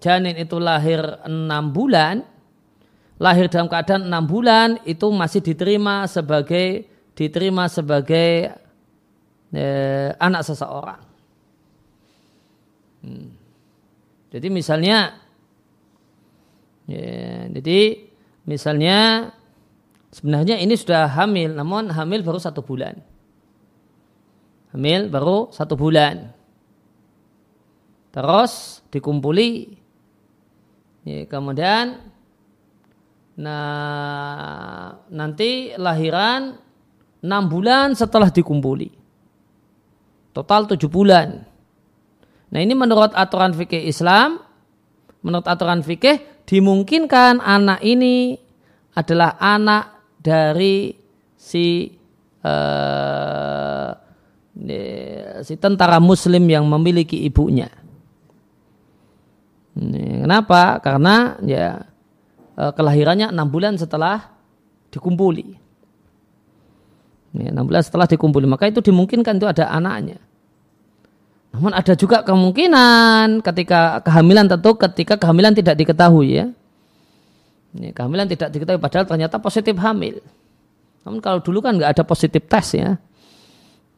janin 0.00 0.40
itu 0.40 0.56
lahir 0.56 1.22
enam 1.28 1.76
bulan 1.76 2.24
lahir 3.18 3.50
dalam 3.50 3.66
keadaan 3.66 4.06
enam 4.06 4.24
bulan 4.24 4.78
itu 4.86 5.10
masih 5.10 5.42
diterima 5.42 6.06
sebagai 6.06 6.86
diterima 7.18 7.66
sebagai 7.66 8.54
eh, 9.50 10.10
anak 10.22 10.42
seseorang. 10.46 11.02
Hmm. 13.02 13.34
Jadi 14.28 14.48
misalnya, 14.52 15.18
ya, 16.86 17.48
jadi 17.48 18.06
misalnya 18.44 18.98
sebenarnya 20.12 20.60
ini 20.60 20.76
sudah 20.76 21.10
hamil, 21.10 21.56
namun 21.56 21.90
hamil 21.90 22.20
baru 22.22 22.38
satu 22.38 22.60
bulan. 22.60 23.00
Hamil 24.76 25.08
baru 25.08 25.48
satu 25.48 25.74
bulan. 25.80 26.28
Terus 28.12 28.84
dikumpuli, 28.92 29.74
ya, 31.08 31.24
kemudian 31.24 32.04
Nah, 33.38 34.98
nanti 35.14 35.70
lahiran 35.78 36.58
6 37.22 37.52
bulan 37.52 37.94
setelah 37.94 38.34
dikumpuli. 38.34 38.90
Total 40.34 40.66
7 40.66 40.90
bulan. 40.90 41.46
Nah, 42.48 42.60
ini 42.62 42.74
menurut 42.74 43.14
aturan 43.14 43.54
fikih 43.54 43.86
Islam, 43.86 44.42
menurut 45.22 45.46
aturan 45.46 45.86
fikih 45.86 46.46
dimungkinkan 46.50 47.38
anak 47.38 47.78
ini 47.86 48.34
adalah 48.98 49.38
anak 49.38 50.16
dari 50.18 50.96
si 51.38 51.86
uh, 52.42 53.90
si 55.46 55.54
tentara 55.54 56.02
muslim 56.02 56.42
yang 56.50 56.66
memiliki 56.66 57.22
ibunya. 57.22 57.70
Kenapa? 59.78 60.82
Karena 60.82 61.38
ya 61.46 61.86
kelahirannya 62.58 63.30
enam 63.30 63.46
bulan 63.46 63.78
setelah 63.78 64.34
dikumpuli. 64.90 65.54
Enam 67.38 67.70
bulan 67.70 67.86
setelah 67.86 68.10
dikumpuli, 68.10 68.50
maka 68.50 68.66
itu 68.66 68.82
dimungkinkan 68.82 69.38
itu 69.38 69.46
ada 69.46 69.70
anaknya. 69.70 70.18
Namun 71.54 71.70
ada 71.70 71.94
juga 71.94 72.26
kemungkinan 72.26 73.40
ketika 73.46 74.02
kehamilan 74.02 74.50
tentu 74.50 74.74
ketika 74.74 75.14
kehamilan 75.16 75.54
tidak 75.54 75.78
diketahui 75.78 76.28
ya. 76.34 76.46
Ini 77.78 77.94
kehamilan 77.94 78.26
tidak 78.26 78.50
diketahui 78.52 78.80
padahal 78.82 79.06
ternyata 79.06 79.38
positif 79.38 79.78
hamil. 79.78 80.18
Namun 81.06 81.22
kalau 81.22 81.38
dulu 81.40 81.62
kan 81.62 81.78
nggak 81.78 81.94
ada 81.94 82.04
positif 82.04 82.42
tes 82.50 82.74
ya. 82.74 82.98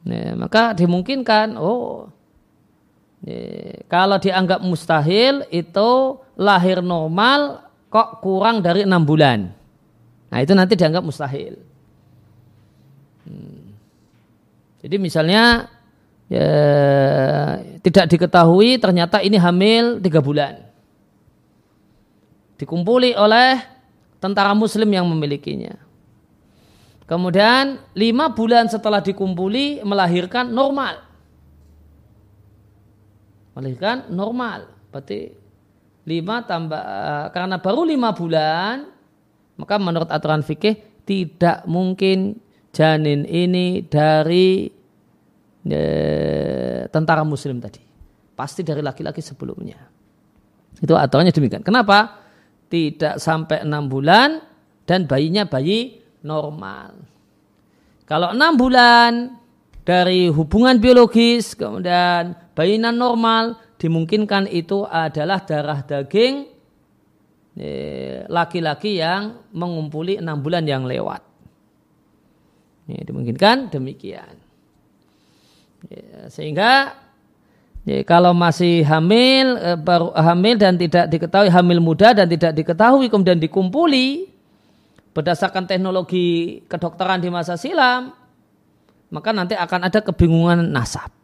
Nah, 0.00 0.32
maka 0.36 0.72
dimungkinkan, 0.72 1.60
oh, 1.60 2.08
ya, 3.20 3.84
kalau 3.88 4.16
dianggap 4.16 4.64
mustahil 4.64 5.44
itu 5.52 5.90
lahir 6.40 6.80
normal 6.80 7.69
kok 7.90 8.22
kurang 8.22 8.62
dari 8.62 8.86
enam 8.86 9.02
bulan. 9.02 9.50
Nah 10.30 10.38
itu 10.38 10.54
nanti 10.54 10.78
dianggap 10.78 11.02
mustahil. 11.02 11.58
Hmm. 13.26 13.74
Jadi 14.80 14.96
misalnya 14.96 15.68
ya, 16.30 16.48
tidak 17.82 18.06
diketahui 18.14 18.78
ternyata 18.78 19.18
ini 19.20 19.36
hamil 19.36 19.98
tiga 19.98 20.22
bulan. 20.22 20.62
Dikumpuli 22.56 23.18
oleh 23.18 23.58
tentara 24.22 24.54
muslim 24.54 24.86
yang 24.88 25.04
memilikinya. 25.10 25.74
Kemudian 27.10 27.82
lima 27.98 28.30
bulan 28.30 28.70
setelah 28.70 29.02
dikumpuli 29.02 29.82
melahirkan 29.82 30.46
normal. 30.46 31.02
Melahirkan 33.58 34.06
normal. 34.14 34.70
Berarti 34.94 35.39
lima 36.08 36.44
tambah 36.48 36.80
eh, 36.80 37.26
karena 37.34 37.60
baru 37.60 37.84
lima 37.84 38.12
bulan 38.16 38.88
maka 39.60 39.76
menurut 39.76 40.08
aturan 40.08 40.40
fikih 40.40 41.04
tidak 41.04 41.68
mungkin 41.68 42.40
janin 42.70 43.26
ini 43.26 43.84
dari 43.84 44.70
e, 45.66 45.82
tentara 46.88 47.26
muslim 47.26 47.60
tadi. 47.60 47.82
Pasti 48.32 48.64
dari 48.64 48.80
laki-laki 48.80 49.20
sebelumnya. 49.20 49.76
Itu 50.80 50.96
aturannya 50.96 51.34
demikian. 51.34 51.60
Kenapa? 51.60 52.24
Tidak 52.70 53.20
sampai 53.20 53.66
enam 53.66 53.90
bulan 53.90 54.40
dan 54.88 55.04
bayinya 55.04 55.44
bayi 55.44 56.00
normal. 56.24 56.96
Kalau 58.08 58.32
enam 58.32 58.56
bulan 58.56 59.36
dari 59.84 60.30
hubungan 60.30 60.78
biologis 60.78 61.58
kemudian 61.58 62.38
bayinan 62.54 62.94
normal 62.94 63.58
dimungkinkan 63.80 64.44
itu 64.52 64.84
adalah 64.84 65.40
darah 65.40 65.80
daging 65.80 66.44
eh, 67.56 68.28
laki-laki 68.28 69.00
yang 69.00 69.40
mengumpuli 69.56 70.20
enam 70.20 70.36
bulan 70.44 70.68
yang 70.68 70.84
lewat. 70.84 71.24
Ini 72.92 73.00
dimungkinkan 73.08 73.72
demikian. 73.72 74.36
Ya, 75.88 76.28
sehingga 76.28 76.92
ya, 77.88 78.04
kalau 78.04 78.36
masih 78.36 78.84
hamil 78.84 79.56
eh, 79.56 79.78
baru 79.80 80.12
hamil 80.12 80.60
dan 80.60 80.76
tidak 80.76 81.08
diketahui 81.08 81.48
hamil 81.48 81.80
muda 81.80 82.12
dan 82.12 82.28
tidak 82.28 82.52
diketahui 82.52 83.08
kemudian 83.08 83.40
dikumpuli 83.40 84.28
berdasarkan 85.16 85.64
teknologi 85.66 86.60
kedokteran 86.68 87.18
di 87.18 87.32
masa 87.32 87.56
silam, 87.58 88.14
maka 89.10 89.30
nanti 89.34 89.58
akan 89.58 89.90
ada 89.90 89.98
kebingungan 90.04 90.70
nasab. 90.70 91.19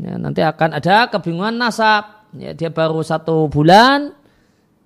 Ya, 0.00 0.16
nanti 0.16 0.40
akan 0.40 0.80
ada 0.80 1.12
kebingungan 1.12 1.60
nasab. 1.60 2.32
Ya, 2.32 2.56
dia 2.56 2.72
baru 2.72 3.04
satu 3.04 3.50
bulan, 3.52 4.16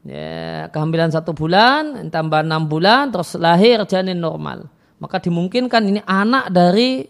ya, 0.03 0.67
kehamilan 0.75 1.15
satu 1.15 1.31
bulan, 1.31 2.11
tambah 2.11 2.43
enam 2.43 2.67
bulan, 2.67 3.15
terus 3.15 3.39
lahir 3.39 3.85
janin 3.87 4.19
normal. 4.19 4.67
Maka 4.99 5.23
dimungkinkan 5.23 5.83
ini 5.87 6.01
anak 6.03 6.51
dari 6.51 7.07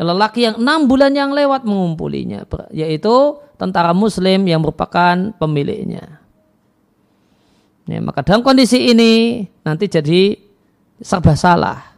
lelaki 0.00 0.48
yang 0.48 0.56
enam 0.62 0.88
bulan 0.88 1.12
yang 1.12 1.34
lewat 1.34 1.66
mengumpulinya, 1.66 2.48
yaitu 2.72 3.36
tentara 3.60 3.92
muslim 3.92 4.46
yang 4.48 4.64
merupakan 4.64 5.34
pemiliknya. 5.36 6.22
Ya, 7.86 7.98
maka 8.00 8.22
dalam 8.24 8.42
kondisi 8.42 8.90
ini 8.90 9.44
nanti 9.66 9.86
jadi 9.90 10.38
serba 11.02 11.34
salah. 11.36 11.96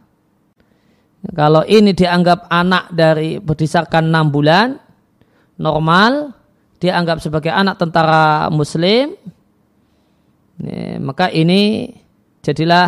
Kalau 1.35 1.67
ini 1.67 1.91
dianggap 1.91 2.47
anak 2.47 2.95
dari 2.95 3.43
berdasarkan 3.43 4.07
enam 4.07 4.31
bulan 4.31 4.88
normal, 5.59 6.31
dianggap 6.79 7.19
sebagai 7.19 7.51
anak 7.51 7.75
tentara 7.75 8.47
Muslim, 8.47 9.19
maka 11.03 11.27
ini 11.29 11.91
jadilah 12.39 12.87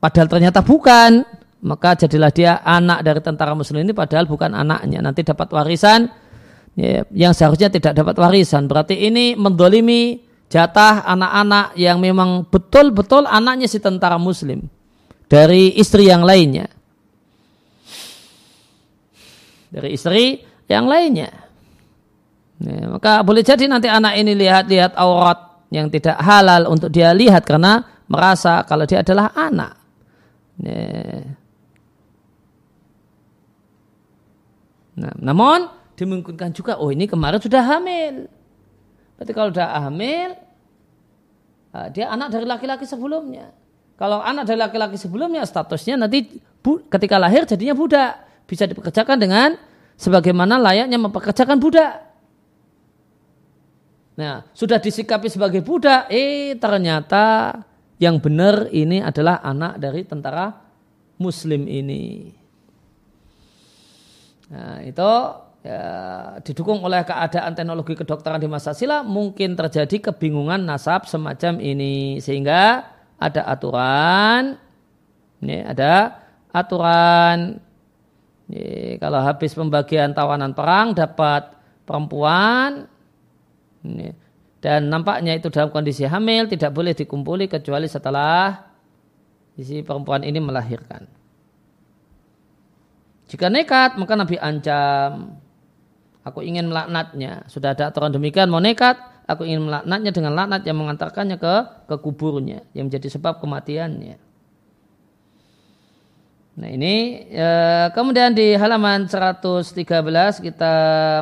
padahal 0.00 0.28
ternyata 0.32 0.64
bukan, 0.64 1.22
maka 1.60 1.94
jadilah 2.00 2.32
dia 2.32 2.64
anak 2.64 3.04
dari 3.04 3.20
tentara 3.20 3.52
Muslim 3.52 3.84
ini 3.84 3.92
padahal 3.92 4.24
bukan 4.24 4.56
anaknya. 4.56 5.04
Nanti 5.04 5.20
dapat 5.20 5.52
warisan 5.52 6.08
ya, 6.78 7.04
yang 7.12 7.36
seharusnya 7.36 7.68
tidak 7.68 7.92
dapat 7.92 8.16
warisan. 8.16 8.64
Berarti 8.64 8.96
ini 8.96 9.36
mendolimi 9.36 10.24
jatah 10.48 11.04
anak-anak 11.04 11.76
yang 11.76 12.00
memang 12.00 12.48
betul-betul 12.48 13.28
anaknya 13.28 13.68
si 13.68 13.76
tentara 13.84 14.16
muslim 14.16 14.64
dari 15.28 15.76
istri 15.76 16.08
yang 16.08 16.24
lainnya. 16.24 16.72
Dari 19.68 19.92
istri 19.92 20.40
yang 20.64 20.88
lainnya. 20.88 21.47
Ya, 22.58 22.90
maka 22.90 23.22
boleh 23.22 23.46
jadi 23.46 23.70
nanti 23.70 23.86
anak 23.86 24.18
ini 24.18 24.34
lihat-lihat 24.34 24.98
aurat 24.98 25.62
yang 25.70 25.86
tidak 25.92 26.18
halal 26.18 26.66
untuk 26.66 26.90
dia 26.90 27.14
lihat 27.14 27.46
karena 27.46 27.86
merasa 28.10 28.66
kalau 28.66 28.82
dia 28.82 29.06
adalah 29.06 29.30
anak. 29.36 29.78
Ya. 30.58 31.38
Nah, 34.98 35.14
namun 35.22 35.70
dimungkinkan 35.94 36.50
juga, 36.50 36.82
oh 36.82 36.90
ini 36.90 37.06
kemarin 37.06 37.38
sudah 37.38 37.62
hamil. 37.62 38.26
Berarti 39.14 39.32
kalau 39.34 39.50
sudah 39.54 39.70
hamil, 39.86 40.34
ah, 41.70 41.86
dia 41.94 42.10
anak 42.10 42.34
dari 42.34 42.46
laki-laki 42.46 42.82
sebelumnya. 42.82 43.54
Kalau 43.98 44.22
anak 44.22 44.46
dari 44.46 44.58
laki-laki 44.58 44.94
sebelumnya 44.94 45.42
statusnya 45.42 45.98
nanti 45.98 46.42
ketika 46.90 47.18
lahir 47.18 47.46
jadinya 47.46 47.74
budak. 47.74 48.12
Bisa 48.48 48.64
dipekerjakan 48.64 49.18
dengan 49.20 49.58
sebagaimana 49.98 50.56
layaknya 50.56 50.96
mempekerjakan 51.02 51.58
budak. 51.58 52.07
Nah, 54.18 54.42
sudah 54.50 54.82
disikapi 54.82 55.30
sebagai 55.30 55.62
budak, 55.62 56.10
eh 56.10 56.58
ternyata 56.58 57.54
yang 58.02 58.18
benar 58.18 58.66
ini 58.74 58.98
adalah 58.98 59.38
anak 59.46 59.78
dari 59.78 60.02
tentara 60.02 60.58
muslim 61.22 61.70
ini. 61.70 62.34
Nah, 64.50 64.82
itu 64.82 65.12
ya, 65.62 65.84
didukung 66.42 66.82
oleh 66.82 67.06
keadaan 67.06 67.54
teknologi 67.54 67.94
kedokteran 67.94 68.42
di 68.42 68.50
masa 68.50 68.74
silam 68.74 69.06
mungkin 69.06 69.54
terjadi 69.54 70.10
kebingungan 70.10 70.66
nasab 70.66 71.06
semacam 71.06 71.62
ini 71.62 72.18
sehingga 72.18 72.90
ada 73.22 73.46
aturan 73.46 74.58
ini 75.38 75.62
ada 75.62 76.18
aturan 76.50 77.62
ini, 78.50 78.98
kalau 78.98 79.22
habis 79.22 79.54
pembagian 79.54 80.10
tawanan 80.10 80.56
perang 80.56 80.90
dapat 80.96 81.54
perempuan 81.86 82.88
dan 84.58 84.90
nampaknya 84.90 85.38
itu 85.38 85.48
dalam 85.48 85.70
kondisi 85.70 86.02
hamil 86.02 86.50
tidak 86.50 86.74
boleh 86.74 86.92
dikumpuli 86.96 87.46
kecuali 87.46 87.86
setelah 87.86 88.68
isi 89.54 89.82
perempuan 89.86 90.26
ini 90.26 90.38
melahirkan. 90.42 91.06
Jika 93.28 93.52
nekat 93.52 94.00
maka 94.00 94.14
Nabi 94.16 94.36
ancam 94.40 95.38
Aku 96.28 96.44
ingin 96.44 96.68
melaknatnya. 96.68 97.48
Sudah 97.48 97.72
ada 97.72 97.88
aturan 97.88 98.12
demikian, 98.12 98.52
mau 98.52 98.60
nekat, 98.60 99.00
aku 99.24 99.48
ingin 99.48 99.64
melaknatnya 99.64 100.12
dengan 100.12 100.36
laknat 100.36 100.62
yang 100.68 100.76
mengantarkannya 100.76 101.36
ke 101.40 101.54
ke 101.88 101.96
kuburnya, 102.04 102.68
yang 102.76 102.92
menjadi 102.92 103.08
sebab 103.16 103.40
kematiannya. 103.40 104.20
Nah 106.58 106.68
ini 106.74 107.22
e, 107.30 107.48
kemudian 107.94 108.34
di 108.34 108.58
halaman 108.58 109.06
113 109.06 109.78
kita 110.42 110.74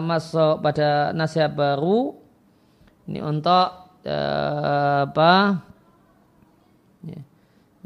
masuk 0.03 0.64
pada 0.64 1.12
nasihat 1.14 1.53
baru. 1.55 2.26
Ini 3.07 3.23
untuk 3.23 3.66
e, 4.03 4.19
apa? 5.07 5.62
Ya, 7.07 7.21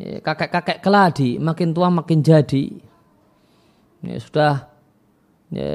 ya, 0.01 0.19
kakek-kakek 0.25 0.81
keladi 0.81 1.37
makin 1.37 1.77
tua 1.77 1.93
makin 1.93 2.25
jadi. 2.25 2.65
Ya, 4.01 4.17
sudah 4.17 4.55
ya, 5.53 5.73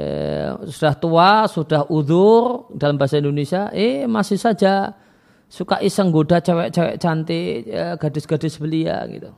sudah 0.66 0.94
tua, 0.98 1.30
sudah 1.46 1.86
udur 1.86 2.66
dalam 2.74 2.98
bahasa 2.98 3.22
Indonesia, 3.22 3.70
eh 3.70 4.10
masih 4.10 4.34
saja 4.34 4.98
suka 5.46 5.78
iseng 5.78 6.10
goda 6.10 6.42
cewek-cewek 6.42 6.98
cantik, 6.98 7.70
ya, 7.70 7.94
gadis-gadis 7.94 8.58
belia 8.58 8.98
gitu. 9.06 9.30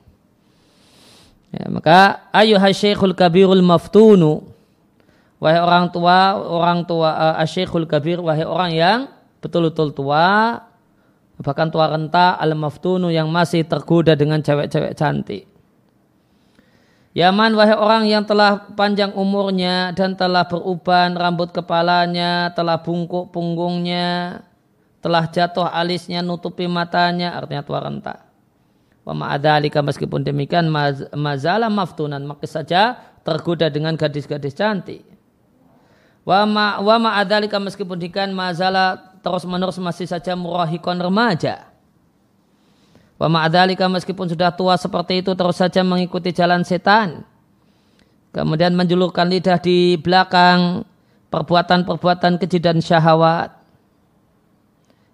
Ya, 1.53 1.65
maka 1.69 2.29
ayu 2.33 2.57
syekhul 2.73 3.17
kabirul 3.17 3.65
maftunu 3.65 4.45
wahai 5.39 5.63
orang 5.63 5.89
tua, 5.95 6.35
orang 6.35 6.83
tua 6.85 7.11
uh, 7.15 7.43
asyikhul 7.43 7.87
kabir, 7.87 8.19
wahai 8.19 8.45
orang 8.45 8.71
yang 8.75 9.01
betul-betul 9.39 9.95
tua, 9.95 10.59
bahkan 11.39 11.71
tua 11.71 11.91
renta 11.91 12.35
al-maftunu 12.39 13.11
yang 13.15 13.31
masih 13.31 13.63
tergoda 13.63 14.19
dengan 14.19 14.43
cewek-cewek 14.43 14.99
cantik. 14.99 15.47
Yaman 17.17 17.57
wahai 17.59 17.75
orang 17.75 18.07
yang 18.07 18.23
telah 18.23 18.71
panjang 18.79 19.11
umurnya 19.17 19.91
dan 19.97 20.15
telah 20.15 20.47
beruban 20.47 21.19
rambut 21.19 21.51
kepalanya, 21.51 22.55
telah 22.55 22.79
bungkuk 22.79 23.35
punggungnya, 23.35 24.39
telah 25.03 25.27
jatuh 25.27 25.67
alisnya 25.67 26.23
nutupi 26.23 26.71
matanya, 26.71 27.35
artinya 27.35 27.67
tua 27.67 27.83
renta. 27.83 28.23
Wa 29.03 29.17
ma'adhalika 29.17 29.81
meskipun 29.81 30.21
demikian 30.21 30.69
mazalah 31.17 31.73
maftunan, 31.73 32.23
maka 32.23 32.45
saja 32.45 33.01
tergoda 33.25 33.73
dengan 33.73 33.97
gadis-gadis 33.97 34.53
cantik. 34.53 35.03
Wa 36.29 36.45
ma'adhalika 36.45 37.57
meskipun 37.57 37.99
demikian 37.99 38.37
mazalah 38.37 39.08
terus 39.21 39.45
menerus 39.45 39.79
masih 39.79 40.07
saja 40.07 40.35
murahikon 40.39 40.99
remaja. 40.99 41.69
Wa 43.19 43.27
ma'adhalika 43.27 43.91
meskipun 43.91 44.31
sudah 44.31 44.55
tua 44.55 44.79
seperti 44.79 45.27
itu 45.27 45.35
terus 45.35 45.59
saja 45.59 45.83
mengikuti 45.83 46.31
jalan 46.31 46.63
setan. 46.63 47.27
Kemudian 48.31 48.79
menjulurkan 48.79 49.27
lidah 49.27 49.59
di 49.59 49.99
belakang 49.99 50.87
perbuatan-perbuatan 51.33 52.39
keji 52.39 52.59
dan 52.63 52.79
syahwat. 52.79 53.59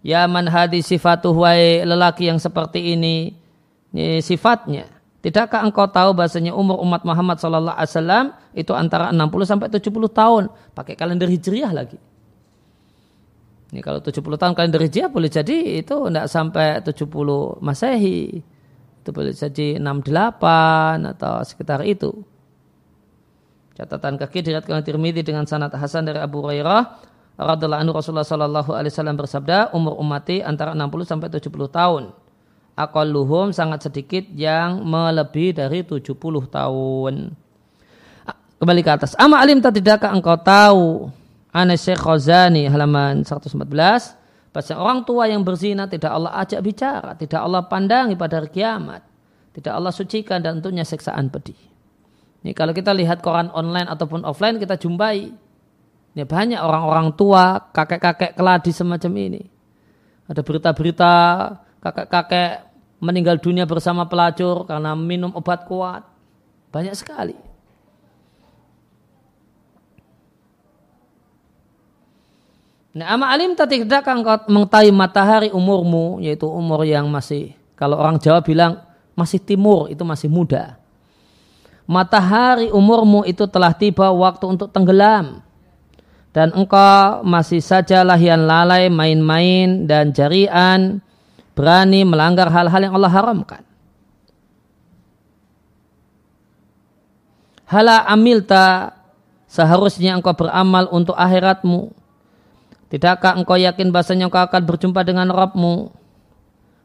Ya 0.04 0.28
man 0.28 0.44
hadis 0.52 0.84
sifatuh 0.84 1.32
lelaki 1.88 2.28
yang 2.28 2.36
seperti 2.36 2.92
ini, 2.92 3.32
ini 3.96 4.20
sifatnya. 4.20 4.92
Tidakkah 5.24 5.64
engkau 5.64 5.88
tahu 5.88 6.12
bahasanya 6.12 6.52
umur 6.52 6.76
umat 6.84 7.00
Muhammad 7.08 7.40
wasallam 7.40 8.36
itu 8.52 8.76
antara 8.76 9.08
60 9.08 9.24
sampai 9.48 9.72
70 9.72 9.88
tahun, 10.12 10.52
pakai 10.76 10.92
kalender 10.92 11.24
hijriah 11.32 11.72
lagi. 11.72 11.96
Ini 13.74 13.82
kalau 13.82 13.98
70 13.98 14.22
tahun 14.38 14.54
kalender 14.54 14.86
Hijriah 14.86 15.10
boleh 15.10 15.26
jadi 15.26 15.82
itu 15.82 16.06
tidak 16.06 16.30
sampai 16.30 16.78
70 16.78 17.58
Masehi. 17.58 18.38
Itu 19.02 19.10
boleh 19.10 19.34
jadi 19.34 19.82
68 19.82 21.10
atau 21.10 21.42
sekitar 21.42 21.82
itu. 21.82 22.22
Catatan 23.74 24.14
kaki 24.14 24.46
diriatkan 24.46 24.78
Tirmidzi 24.86 25.26
dengan 25.26 25.42
sanad 25.50 25.74
Hasan 25.74 26.06
dari 26.06 26.22
Abu 26.22 26.46
Hurairah 26.46 27.02
radhiyallahu 27.34 27.82
anhu 27.82 27.98
Rasulullah 27.98 28.22
sallallahu 28.22 28.70
alaihi 28.78 28.94
wasallam 28.94 29.18
bersabda 29.18 29.74
umur 29.74 29.98
umati 29.98 30.38
antara 30.38 30.70
60 30.78 31.10
sampai 31.10 31.26
70 31.34 31.50
tahun. 31.66 32.14
Aqalluhum 32.78 33.50
sangat 33.50 33.90
sedikit 33.90 34.22
yang 34.30 34.86
melebihi 34.86 35.50
dari 35.50 35.82
70 35.82 36.14
tahun. 36.46 37.34
Kembali 38.54 38.80
ke 38.86 38.90
atas. 38.94 39.18
Ama 39.18 39.42
alim 39.42 39.58
tak 39.58 39.82
tidakkah 39.82 40.14
engkau 40.14 40.38
tahu 40.38 41.10
Anas 41.54 41.86
Syekh 41.86 42.02
Khazani 42.02 42.66
halaman 42.66 43.22
114 43.22 44.24
Bahasa 44.54 44.78
orang 44.78 45.02
tua 45.02 45.26
yang 45.26 45.42
berzina 45.42 45.90
tidak 45.90 46.14
Allah 46.14 46.30
ajak 46.38 46.62
bicara, 46.62 47.18
tidak 47.18 47.42
Allah 47.42 47.66
pandangi 47.66 48.14
pada 48.14 48.38
hari 48.38 48.54
kiamat. 48.54 49.02
Tidak 49.50 49.74
Allah 49.74 49.90
sucikan 49.90 50.38
dan 50.38 50.62
tentunya 50.62 50.86
seksaan 50.86 51.26
pedih. 51.26 51.58
Ini 52.46 52.54
kalau 52.54 52.70
kita 52.70 52.94
lihat 52.94 53.18
koran 53.18 53.50
online 53.50 53.90
ataupun 53.90 54.22
offline 54.22 54.62
kita 54.62 54.78
jumpai. 54.78 55.26
Ini 56.14 56.22
banyak 56.22 56.62
orang-orang 56.62 57.18
tua, 57.18 57.66
kakek-kakek 57.74 58.38
keladi 58.38 58.70
semacam 58.70 59.12
ini. 59.18 59.42
Ada 60.30 60.46
berita-berita 60.46 61.12
kakek-kakek 61.82 62.50
meninggal 63.02 63.42
dunia 63.42 63.66
bersama 63.66 64.06
pelacur 64.06 64.70
karena 64.70 64.94
minum 64.94 65.34
obat 65.34 65.66
kuat. 65.66 66.06
Banyak 66.70 66.94
sekali. 66.94 67.34
Nah, 72.94 73.10
ama 73.10 73.26
alim 73.34 73.58
tidak 73.58 74.06
engkau 74.06 74.46
mengetahui 74.46 74.94
matahari 74.94 75.50
umurmu, 75.50 76.22
yaitu 76.22 76.46
umur 76.46 76.86
yang 76.86 77.10
masih, 77.10 77.50
kalau 77.74 77.98
orang 77.98 78.22
Jawa 78.22 78.38
bilang 78.38 78.78
masih 79.18 79.42
timur, 79.42 79.90
itu 79.90 80.06
masih 80.06 80.30
muda. 80.30 80.78
Matahari 81.90 82.70
umurmu 82.70 83.26
itu 83.26 83.50
telah 83.50 83.74
tiba 83.74 84.14
waktu 84.14 84.46
untuk 84.46 84.70
tenggelam. 84.70 85.42
Dan 86.30 86.54
engkau 86.54 87.26
masih 87.26 87.58
saja 87.58 88.06
lahian 88.06 88.46
lalai, 88.46 88.86
main-main, 88.86 89.90
dan 89.90 90.14
jarian, 90.14 91.02
berani 91.58 92.06
melanggar 92.06 92.46
hal-hal 92.46 92.78
yang 92.78 92.94
Allah 92.94 93.10
haramkan. 93.10 93.62
Hala 97.66 98.06
amilta 98.06 98.94
seharusnya 99.50 100.14
engkau 100.14 100.34
beramal 100.34 100.86
untuk 100.94 101.18
akhiratmu 101.18 102.03
Tidakkah 102.94 103.34
engkau 103.34 103.58
yakin 103.58 103.90
bahasanya 103.90 104.30
engkau 104.30 104.38
akan 104.38 104.62
berjumpa 104.70 105.02
dengan 105.02 105.26
Rabbmu 105.26 105.90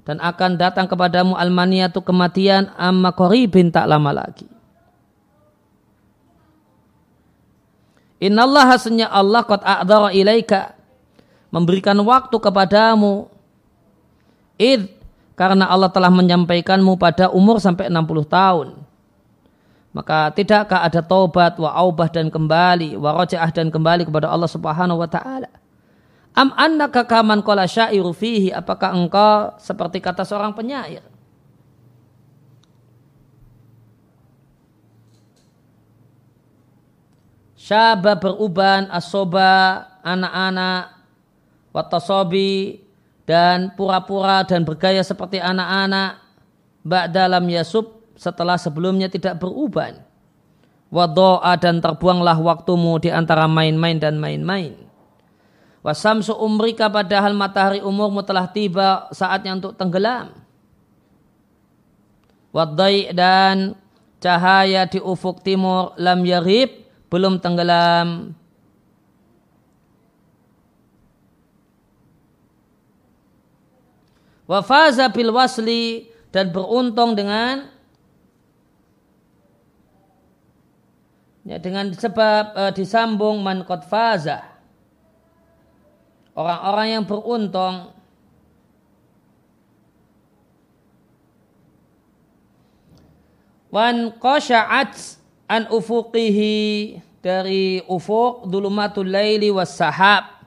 dan 0.10 0.18
akan 0.18 0.58
datang 0.58 0.90
kepadamu 0.90 1.38
almaniyatu 1.38 2.02
kematian 2.02 2.74
amma 2.82 3.14
koribin 3.14 3.70
tak 3.70 3.86
lama 3.86 4.26
lagi. 4.26 4.50
Innallah 8.18 8.74
hasnya 8.74 9.06
Allah 9.06 9.46
qad 9.46 9.62
a'dhara 9.62 10.10
ilaika 10.10 10.74
memberikan 11.54 12.02
waktu 12.02 12.42
kepadamu 12.42 13.30
id 14.58 14.90
karena 15.38 15.70
Allah 15.70 15.94
telah 15.94 16.10
menyampaikanmu 16.10 16.98
pada 16.98 17.30
umur 17.30 17.62
sampai 17.62 17.86
60 17.86 18.26
tahun. 18.26 18.68
Maka 19.94 20.34
tidakkah 20.34 20.90
ada 20.90 21.06
taubat 21.06 21.54
wa 21.62 21.70
aubah 21.70 22.10
dan 22.10 22.34
kembali 22.34 22.98
wa 22.98 23.14
dan 23.30 23.70
kembali 23.70 24.10
kepada 24.10 24.26
Allah 24.26 24.50
Subhanahu 24.50 24.98
wa 24.98 25.06
taala. 25.06 25.69
Am 26.40 26.56
annaka 26.56 27.04
kaman 27.04 27.44
qala 27.44 27.68
syairu 27.68 28.16
fihi? 28.16 28.48
Apakah 28.56 28.96
engkau 28.96 29.60
seperti 29.60 30.00
kata 30.00 30.24
seorang 30.24 30.56
penyair? 30.56 31.04
Syaba 37.60 38.16
beruban 38.16 38.88
asoba 38.88 39.84
anak-anak 40.00 40.96
watasobi 41.76 42.88
dan 43.28 43.76
pura-pura 43.76 44.48
dan 44.48 44.64
bergaya 44.64 45.04
seperti 45.04 45.44
anak-anak. 45.44 46.24
Bak 46.88 47.12
dalam 47.12 47.44
yasub 47.52 48.00
setelah 48.16 48.56
sebelumnya 48.56 49.12
tidak 49.12 49.44
beruban. 49.44 50.00
Wadoa 50.88 51.60
dan 51.60 51.84
terbuanglah 51.84 52.40
waktumu 52.40 52.96
di 52.98 53.12
antara 53.12 53.44
main-main 53.46 54.00
dan 54.00 54.16
main-main 54.16 54.89
Wasamsu 55.80 56.36
umrika 56.36 56.92
padahal 56.92 57.32
matahari 57.32 57.80
umurmu 57.80 58.20
telah 58.20 58.52
tiba 58.52 59.08
saatnya 59.16 59.56
untuk 59.56 59.80
tenggelam. 59.80 60.36
Wadai 62.52 63.16
dan 63.16 63.80
cahaya 64.20 64.84
di 64.90 65.00
ufuk 65.00 65.40
timur 65.40 65.96
lam 65.96 66.20
yarib 66.28 66.84
belum 67.08 67.40
tenggelam. 67.40 68.36
Wafaza 74.50 75.14
bil 75.14 75.30
wasli 75.30 76.10
dan 76.34 76.50
beruntung 76.50 77.14
dengan 77.14 77.70
ya, 81.46 81.62
dengan 81.62 81.94
sebab 81.94 82.44
uh, 82.58 82.72
disambung 82.74 83.46
man 83.46 83.62
faza 83.86 84.49
orang-orang 86.40 86.88
yang 86.96 87.04
beruntung. 87.04 87.92
Wan 93.70 94.16
qasha'at 94.16 95.20
an 95.52 95.68
ufuqihi. 95.68 97.04
Dari 97.20 97.84
ufuk 97.84 98.48
dulumatul 98.48 99.12
laili 99.12 99.52
was 99.52 99.76
sahab. 99.76 100.40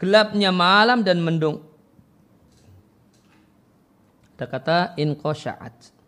Gelapnya 0.00 0.48
malam 0.48 1.04
dan 1.04 1.20
mendung. 1.20 1.60
Ada 4.40 4.48
kata 4.48 4.78
in 4.96 5.12
qasha'at 5.12 5.99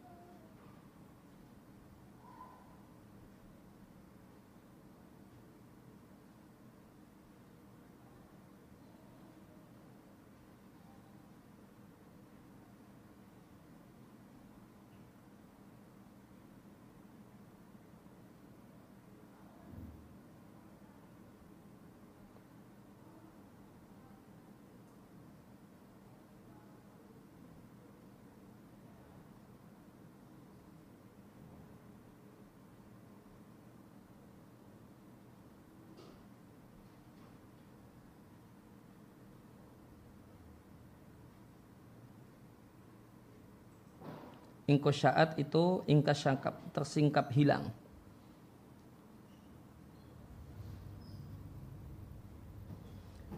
Ingkosyaat 44.71 45.43
itu 45.43 45.83
ingkasyangkap, 45.91 46.55
tersingkap 46.71 47.27
hilang. 47.35 47.75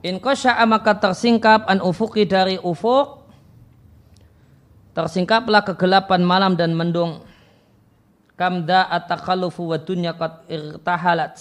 Inkosya'a 0.05 0.69
maka 0.69 0.93
tersingkap 1.01 1.65
an 1.65 1.81
ufuki 1.81 2.29
dari 2.29 2.61
ufuk. 2.61 3.25
Tersingkaplah 4.93 5.65
kegelapan 5.65 6.21
malam 6.21 6.53
dan 6.61 6.77
mendung. 6.77 7.25
Kamda 8.37 8.85
at-takhalufu 8.93 9.73
wa 9.73 9.81
dunya 9.81 10.13
qad 10.13 10.45
irtahalat. 10.45 11.41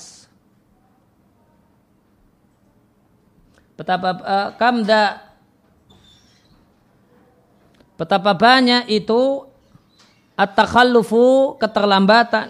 Betapa 3.75 4.09
uh, 4.15 4.49
kamda 4.55 5.27
betapa 7.99 8.31
banyak 8.31 8.87
itu 8.87 9.49
at-takhallufu 10.33 11.57
keterlambatan 11.61 12.49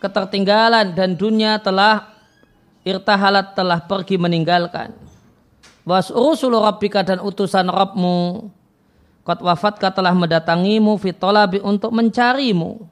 ketertinggalan 0.00 0.96
dan 0.96 1.12
dunia 1.12 1.60
telah 1.60 2.08
irtahalat 2.84 3.52
telah 3.52 3.84
pergi 3.84 4.16
meninggalkan. 4.16 4.96
Was 5.84 6.08
urusulu 6.08 6.60
rabbika 6.60 7.04
dan 7.04 7.20
utusan 7.20 7.68
Rabbmu 7.68 8.48
Kot 9.20 9.44
wafatka 9.44 9.92
telah 9.92 10.16
mendatangimu 10.16 10.96
fitolabi 10.96 11.60
untuk 11.60 11.92
mencarimu. 11.92 12.88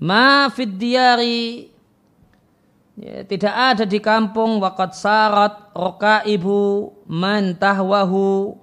Ma 0.00 0.48
fid 0.48 0.80
diyari 0.80 1.68
ya, 3.00 3.24
tidak 3.24 3.54
ada 3.56 3.84
di 3.88 3.96
kampung 3.98 4.60
wakat 4.60 4.92
sarat 4.92 5.72
roka 5.72 6.20
ibu 6.28 6.92
man 7.08 7.56
tahwahu. 7.56 8.60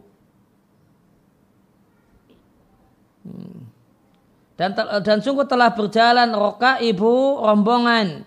Hmm. 3.28 3.68
dan 4.56 4.72
dan 5.04 5.20
sungguh 5.20 5.44
telah 5.44 5.76
berjalan 5.76 6.32
roka 6.32 6.80
ibu 6.80 7.44
rombongan 7.44 8.24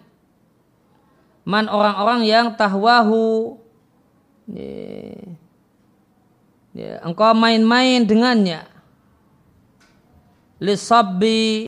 man 1.45 1.67
orang-orang 1.67 2.27
yang 2.29 2.47
tahwahu. 2.55 3.57
Ya, 4.51 5.15
ya, 6.75 6.93
engkau 7.07 7.33
main-main 7.33 8.03
dengannya. 8.05 8.67
Lisabbi 10.61 11.65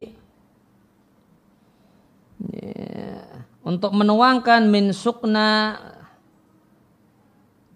untuk 3.63 3.95
menuangkan 3.95 4.67
min 4.67 4.91
sukna 4.91 5.79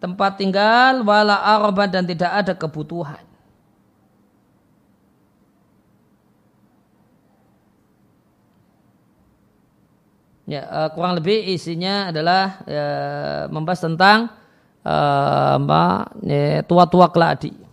tempat 0.02 0.38
tinggal 0.38 1.02
wala 1.02 1.40
arba 1.40 1.88
dan 1.88 2.04
tidak 2.04 2.30
ada 2.30 2.52
kebutuhan 2.52 3.26
Ya, 10.46 10.62
uh, 10.70 10.88
kurang 10.94 11.18
lebih 11.18 11.42
isinya 11.42 12.14
adalah 12.14 12.62
ya, 12.70 12.86
membahas 13.50 13.82
tentang 13.82 14.30
uh, 14.86 15.58
apa 15.58 16.14
ya, 16.22 16.62
tua-tua 16.62 17.10
keladi. 17.10 17.65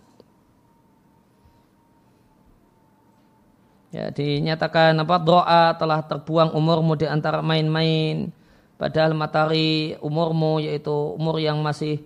Ya, 3.94 4.10
dinyatakan 4.10 4.98
apa 4.98 5.22
doa 5.22 5.70
telah 5.78 6.02
terbuang 6.02 6.50
umurmu 6.50 6.98
di 6.98 7.06
antara 7.06 7.38
main-main 7.38 8.34
padahal 8.74 9.14
matahari 9.14 9.94
umurmu 10.02 10.58
yaitu 10.58 10.90
umur 10.90 11.38
yang 11.38 11.62
masih 11.62 12.02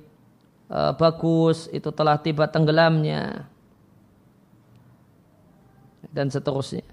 uh, 0.68 0.92
bagus 0.92 1.64
itu 1.72 1.88
telah 1.88 2.20
tiba 2.20 2.44
tenggelamnya 2.44 3.48
dan 6.12 6.29
seterusnya. 6.29 6.85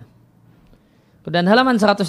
Dan 1.27 1.43
halaman 1.43 1.75
115 1.75 2.08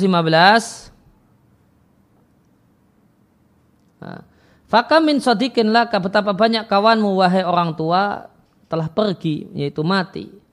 Fakam 4.66 5.02
min 5.06 5.18
sodikin 5.18 5.74
laka 5.74 5.98
betapa 5.98 6.34
banyak 6.34 6.66
kawanmu 6.70 7.18
wahai 7.18 7.42
orang 7.42 7.74
tua 7.74 8.30
telah 8.70 8.86
pergi 8.86 9.50
yaitu 9.54 9.82
mati. 9.82 10.45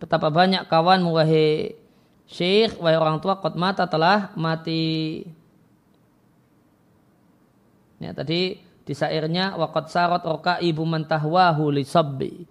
Betapa 0.00 0.32
banyak 0.32 0.64
kawanmu 0.64 1.12
wahai 1.12 1.76
syekh 2.24 2.80
wahai 2.80 2.96
orang 2.96 3.20
tua 3.20 3.36
kot 3.36 3.54
mata 3.54 3.84
telah 3.84 4.32
mati. 4.32 5.22
Ya 8.00 8.16
tadi 8.16 8.56
di 8.56 8.94
sairnya 8.96 9.54
wakot 9.60 9.92
sarot 9.92 10.24
roka 10.24 10.56
ibu 10.64 10.88
mentahwahu 10.88 11.68
li 11.68 11.84
sabbi. 11.84 12.48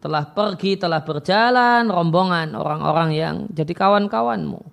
Telah 0.00 0.32
pergi, 0.32 0.80
telah 0.80 1.04
berjalan 1.04 1.86
rombongan 1.86 2.56
orang-orang 2.56 3.10
yang 3.14 3.36
jadi 3.52 3.70
kawan-kawanmu. 3.76 4.64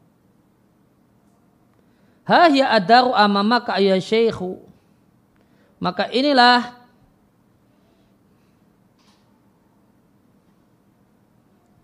Hahya 2.26 2.72
adaru 2.74 3.12
amamaka 3.12 3.78
ya 3.78 4.00
syekhu 4.02 4.68
maka 5.78 6.10
inilah 6.10 6.77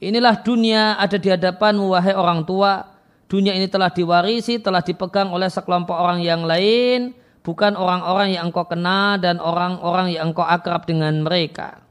inilah 0.10 0.44
dunia 0.44 1.00
ada 1.00 1.16
di 1.16 1.30
hadapan 1.32 1.80
wahai 1.80 2.16
orang 2.16 2.44
tua. 2.44 2.92
Dunia 3.32 3.56
ini 3.56 3.66
telah 3.66 3.90
diwarisi, 3.90 4.62
telah 4.62 4.84
dipegang 4.84 5.34
oleh 5.34 5.50
sekelompok 5.50 5.96
orang 5.96 6.22
yang 6.22 6.46
lain, 6.46 7.18
bukan 7.42 7.74
orang-orang 7.74 8.38
yang 8.38 8.52
engkau 8.52 8.70
kenal 8.70 9.18
dan 9.18 9.42
orang-orang 9.42 10.14
yang 10.14 10.30
engkau 10.30 10.46
akrab 10.46 10.86
dengan 10.86 11.18
mereka. 11.26 11.82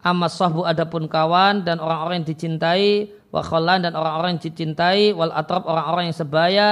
Amas 0.00 0.36
sahbu 0.36 0.64
adapun 0.64 1.08
kawan 1.08 1.64
dan 1.64 1.80
orang-orang 1.80 2.24
yang 2.24 2.28
dicintai, 2.28 3.12
wakholan 3.32 3.84
dan 3.84 3.92
orang-orang 3.96 4.36
yang 4.36 4.42
dicintai, 4.44 5.12
wal 5.12 5.32
atrab 5.32 5.64
orang-orang 5.64 6.12
yang 6.12 6.16
sebaya, 6.16 6.70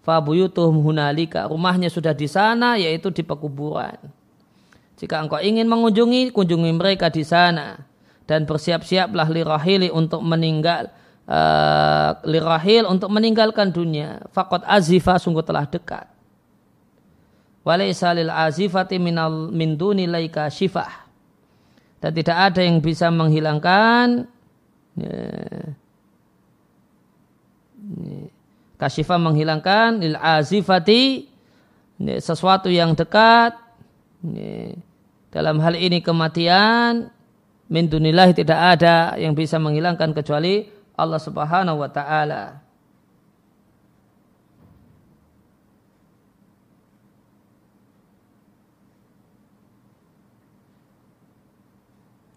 Fabuyutuhum 0.00 0.80
hunalika. 0.80 1.44
Rumahnya 1.46 1.92
sudah 1.92 2.16
di 2.16 2.24
sana 2.24 2.80
yaitu 2.80 3.12
di 3.12 3.20
pekuburan. 3.20 4.00
Jika 4.96 5.20
engkau 5.20 5.40
ingin 5.40 5.68
mengunjungi, 5.68 6.32
kunjungi 6.32 6.72
mereka 6.76 7.08
di 7.12 7.24
sana. 7.24 7.89
Dan 8.30 8.46
bersiap-siaplah 8.46 9.26
lirahili 9.26 9.90
untuk 9.90 10.22
meninggal. 10.22 10.94
Uh, 11.30 12.14
lirahil 12.26 12.86
untuk 12.86 13.10
meninggalkan 13.10 13.74
dunia. 13.74 14.22
Fakot 14.30 14.62
azifa 14.66 15.18
sungguh 15.18 15.42
telah 15.42 15.66
dekat. 15.66 16.06
Walaysa 17.66 18.14
azifati 18.14 18.98
minal 19.02 19.50
min 19.50 19.74
duni 19.78 20.06
laika 20.06 20.46
syifah. 20.50 21.06
Dan 22.00 22.10
tidak 22.16 22.38
ada 22.50 22.64
yang 22.64 22.80
bisa 22.80 23.12
menghilangkan 23.12 24.24
ya, 24.96 25.14
ya, 28.80 29.16
menghilangkan 29.20 30.00
lil 30.00 30.16
azifati 30.16 31.28
sesuatu 32.00 32.72
yang 32.72 32.96
dekat 32.96 33.52
dalam 35.28 35.60
hal 35.60 35.76
ini 35.76 36.00
kematian 36.00 37.12
min 37.70 37.86
dunillahi 37.86 38.34
tidak 38.34 38.58
ada 38.76 39.14
yang 39.14 39.32
bisa 39.32 39.56
menghilangkan 39.62 40.10
kecuali 40.10 40.66
Allah 40.98 41.22
Subhanahu 41.22 41.78
wa 41.78 41.90
taala. 41.90 42.58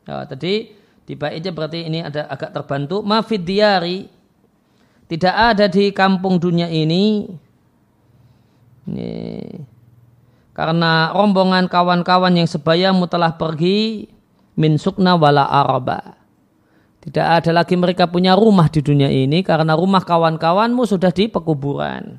Nah, 0.04 0.28
tadi 0.30 0.70
di 1.04 1.14
baiknya 1.18 1.52
berarti 1.56 1.90
ini 1.90 2.06
ada 2.06 2.30
agak 2.30 2.54
terbantu 2.54 3.02
mafid 3.02 3.42
diari 3.42 4.06
tidak 5.10 5.36
ada 5.36 5.66
di 5.68 5.90
kampung 5.92 6.38
dunia 6.38 6.70
ini. 6.70 7.28
ini 8.86 9.12
karena 10.54 11.10
rombongan 11.18 11.66
kawan-kawan 11.66 12.38
yang 12.38 12.46
sebayamu 12.46 13.10
telah 13.10 13.34
pergi 13.34 14.13
min 14.58 14.78
sukna 14.78 15.18
wala 15.18 15.46
araba. 15.48 16.18
Tidak 17.04 17.28
ada 17.44 17.52
lagi 17.52 17.76
mereka 17.76 18.08
punya 18.08 18.32
rumah 18.32 18.72
di 18.72 18.80
dunia 18.80 19.12
ini 19.12 19.44
karena 19.44 19.76
rumah 19.76 20.08
kawan-kawanmu 20.08 20.88
sudah 20.88 21.12
di 21.12 21.28
pekuburan. 21.28 22.16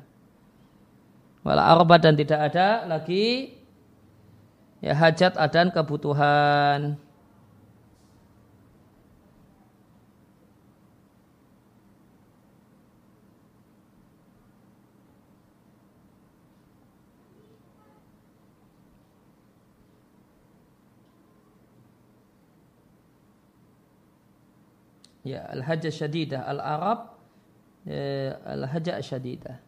Wala 1.41 1.73
araba 1.73 1.97
dan 1.97 2.13
tidak 2.13 2.53
ada 2.53 2.85
lagi 2.85 3.53
ya 4.81 4.93
hajat 4.93 5.37
adan 5.41 5.73
kebutuhan. 5.73 7.01
Ya 25.25 25.41
al-haja 25.49 25.89
syadidah 25.89 26.45
al-arab 26.45 27.17
al-haja 28.45 29.01
syadidah 29.01 29.64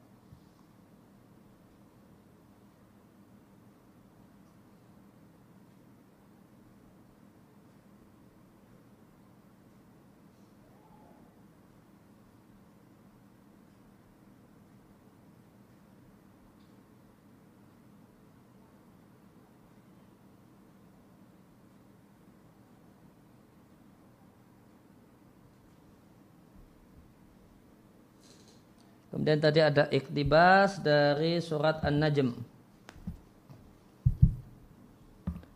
Kemudian 29.18 29.42
tadi 29.42 29.66
ada 29.66 29.90
iktibas 29.90 30.78
dari 30.78 31.42
surat 31.42 31.82
An-Najm. 31.82 32.38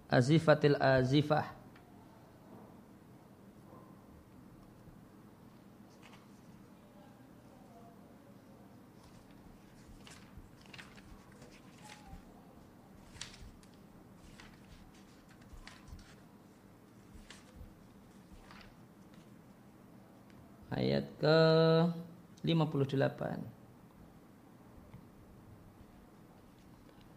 Azifatil 0.10 0.74
azifah. 0.82 1.62
ayat 20.72 21.06
ke 21.22 21.38
58. 22.78 23.62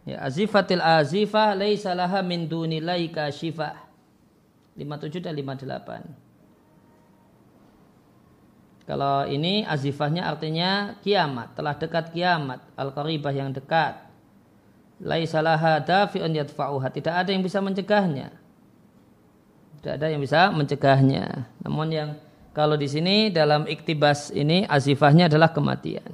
Ya, 0.04 0.20
azifatil 0.20 0.84
azifah 0.84 1.56
laisa 1.56 1.96
laha 1.96 2.20
min 2.20 2.44
dunillahi 2.44 3.08
kasyifah. 3.08 3.80
57 4.76 5.22
dan 5.22 5.32
58. 5.38 6.24
Kalau 8.84 9.24
ini 9.24 9.64
azifahnya 9.64 10.28
artinya 10.28 11.00
kiamat, 11.00 11.56
telah 11.56 11.72
dekat 11.72 12.12
kiamat, 12.12 12.60
al-qaribah 12.76 13.32
yang 13.32 13.48
dekat. 13.48 13.96
Laisa 15.00 15.40
laha 15.40 15.80
dafi'un 15.80 16.28
yadfa'uha, 16.28 16.92
tidak 16.92 17.24
ada 17.24 17.32
yang 17.32 17.40
bisa 17.40 17.64
mencegahnya. 17.64 18.28
Tidak 19.80 19.94
ada 20.00 20.06
yang 20.12 20.20
bisa 20.20 20.52
mencegahnya. 20.52 21.48
Namun 21.64 21.88
yang 21.88 22.12
kalau 22.54 22.78
di 22.78 22.86
sini 22.86 23.34
dalam 23.34 23.66
iktibas 23.66 24.30
ini 24.30 24.62
azifahnya 24.70 25.26
adalah 25.26 25.50
kematian. 25.50 26.06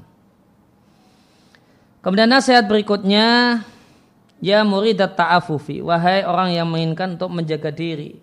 Kemudian 2.01 2.33
nasihat 2.33 2.65
berikutnya, 2.65 3.61
ya 4.41 4.65
muridat 4.65 5.21
ta'afufi, 5.21 5.85
wahai 5.85 6.25
orang 6.25 6.57
yang 6.57 6.65
menginginkan 6.65 7.21
untuk 7.21 7.29
menjaga 7.29 7.69
diri, 7.69 8.17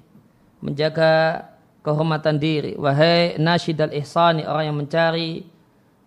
menjaga 0.66 1.46
kehormatan 1.86 2.42
diri, 2.42 2.74
wahai 2.74 3.38
nasyid 3.38 3.78
al-ihsani, 3.78 4.50
orang 4.50 4.74
yang 4.74 4.78
mencari 4.82 5.46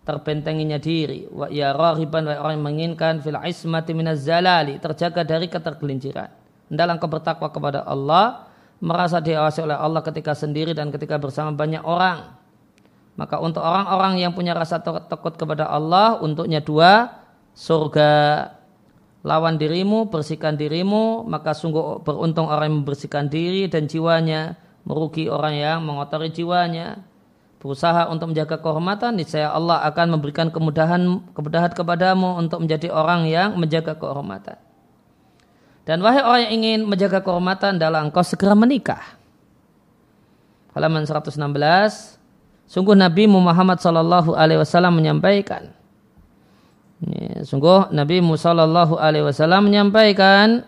terbentenginya 0.02 0.82
diri, 0.82 1.30
wa 1.30 1.46
ya 1.46 1.70
rahiban, 1.70 2.26
wahai 2.26 2.42
orang 2.42 2.54
yang 2.58 2.66
menginginkan 2.66 3.14
fil 3.22 3.38
ismati 3.38 3.94
minaz 3.94 4.26
zalali, 4.26 4.82
terjaga 4.82 5.22
dari 5.22 5.46
ketergelinciran. 5.46 6.26
Dalam 6.66 6.98
bertakwa 6.98 7.54
kepada 7.54 7.86
Allah, 7.86 8.49
merasa 8.80 9.20
diawasi 9.20 9.60
oleh 9.68 9.76
Allah 9.76 10.00
ketika 10.00 10.32
sendiri 10.32 10.72
dan 10.72 10.88
ketika 10.88 11.20
bersama 11.20 11.52
banyak 11.52 11.84
orang. 11.84 12.40
Maka 13.20 13.36
untuk 13.36 13.60
orang-orang 13.60 14.16
yang 14.16 14.32
punya 14.32 14.56
rasa 14.56 14.80
takut 14.80 15.36
kepada 15.36 15.68
Allah, 15.68 16.16
untuknya 16.24 16.64
dua, 16.64 17.12
surga 17.52 18.48
lawan 19.20 19.60
dirimu, 19.60 20.08
bersihkan 20.08 20.56
dirimu, 20.56 21.28
maka 21.28 21.52
sungguh 21.52 22.00
beruntung 22.00 22.48
orang 22.48 22.72
yang 22.72 22.76
membersihkan 22.80 23.28
diri 23.28 23.68
dan 23.68 23.84
jiwanya, 23.84 24.56
merugi 24.88 25.28
orang 25.28 25.54
yang 25.60 25.78
mengotori 25.84 26.32
jiwanya. 26.32 27.04
Berusaha 27.60 28.08
untuk 28.08 28.32
menjaga 28.32 28.56
kehormatan, 28.56 29.20
niscaya 29.20 29.52
Allah 29.52 29.84
akan 29.84 30.16
memberikan 30.16 30.48
kemudahan 30.48 31.20
kemudahan 31.36 31.68
kepadamu 31.76 32.40
untuk 32.40 32.64
menjadi 32.64 32.88
orang 32.88 33.28
yang 33.28 33.52
menjaga 33.60 34.00
kehormatan. 34.00 34.56
Dan 35.90 36.06
wahai 36.06 36.22
orang 36.22 36.40
yang 36.46 36.52
ingin 36.62 36.80
menjaga 36.86 37.18
kehormatan 37.18 37.82
dalam 37.82 38.14
engkau 38.14 38.22
segera 38.22 38.54
menikah. 38.54 39.02
Halaman 40.70 41.02
116. 41.02 41.34
Sungguh 42.70 42.94
Nabi 42.94 43.26
Muhammad 43.26 43.82
Sallallahu 43.82 44.38
Alaihi 44.38 44.62
Wasallam 44.62 45.02
menyampaikan. 45.02 45.74
Ya, 47.02 47.42
sungguh 47.42 47.90
Nabi 47.90 48.22
Muhammad 48.22 48.38
Sallallahu 48.38 48.94
Alaihi 49.02 49.26
Wasallam 49.26 49.66
menyampaikan. 49.66 50.62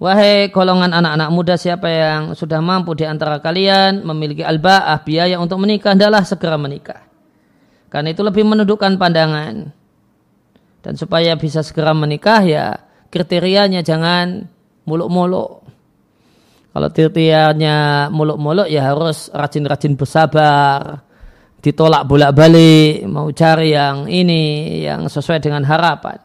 Wahai 0.00 0.48
golongan 0.48 0.96
anak-anak 0.96 1.28
muda 1.28 1.60
siapa 1.60 1.92
yang 1.92 2.32
sudah 2.32 2.64
mampu 2.64 2.96
di 2.96 3.04
antara 3.04 3.36
kalian 3.36 4.00
memiliki 4.00 4.40
alba'ah 4.40 5.04
biaya 5.04 5.36
untuk 5.36 5.60
menikah 5.60 5.92
adalah 5.92 6.24
segera 6.24 6.56
menikah. 6.56 7.04
Karena 7.92 8.16
itu 8.16 8.24
lebih 8.24 8.48
menundukkan 8.48 8.96
pandangan 8.96 9.76
dan 10.80 10.96
supaya 10.96 11.36
bisa 11.36 11.60
segera 11.60 11.92
menikah 11.92 12.40
ya 12.44 12.66
kriterianya 13.10 13.82
jangan 13.84 14.46
muluk-muluk. 14.86 15.66
Kalau 16.70 16.88
kriterianya 16.94 18.08
muluk-muluk 18.14 18.70
ya 18.70 18.94
harus 18.94 19.28
rajin-rajin 19.34 19.98
bersabar. 19.98 21.02
Ditolak 21.60 22.08
bolak-balik, 22.08 23.04
mau 23.04 23.28
cari 23.36 23.76
yang 23.76 24.08
ini 24.08 24.80
yang 24.80 25.04
sesuai 25.12 25.44
dengan 25.44 25.60
harapan. 25.68 26.16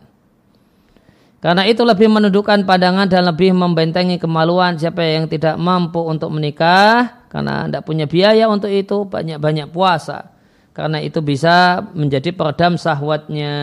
Karena 1.43 1.67
itu 1.67 1.83
lebih 1.83 2.07
menundukkan 2.07 2.63
pandangan 2.63 3.11
dan 3.11 3.27
lebih 3.27 3.51
membentengi 3.51 4.15
kemaluan 4.15 4.79
siapa 4.79 5.03
yang 5.03 5.27
tidak 5.27 5.59
mampu 5.59 5.99
untuk 6.01 6.31
menikah 6.31 7.27
karena 7.27 7.67
tidak 7.67 7.83
punya 7.83 8.07
biaya 8.07 8.47
untuk 8.47 8.71
itu 8.71 9.03
banyak-banyak 9.03 9.69
puasa. 9.75 10.31
Karena 10.71 11.03
itu 11.03 11.19
bisa 11.19 11.83
menjadi 11.91 12.31
peredam 12.31 12.79
sahwatnya 12.79 13.53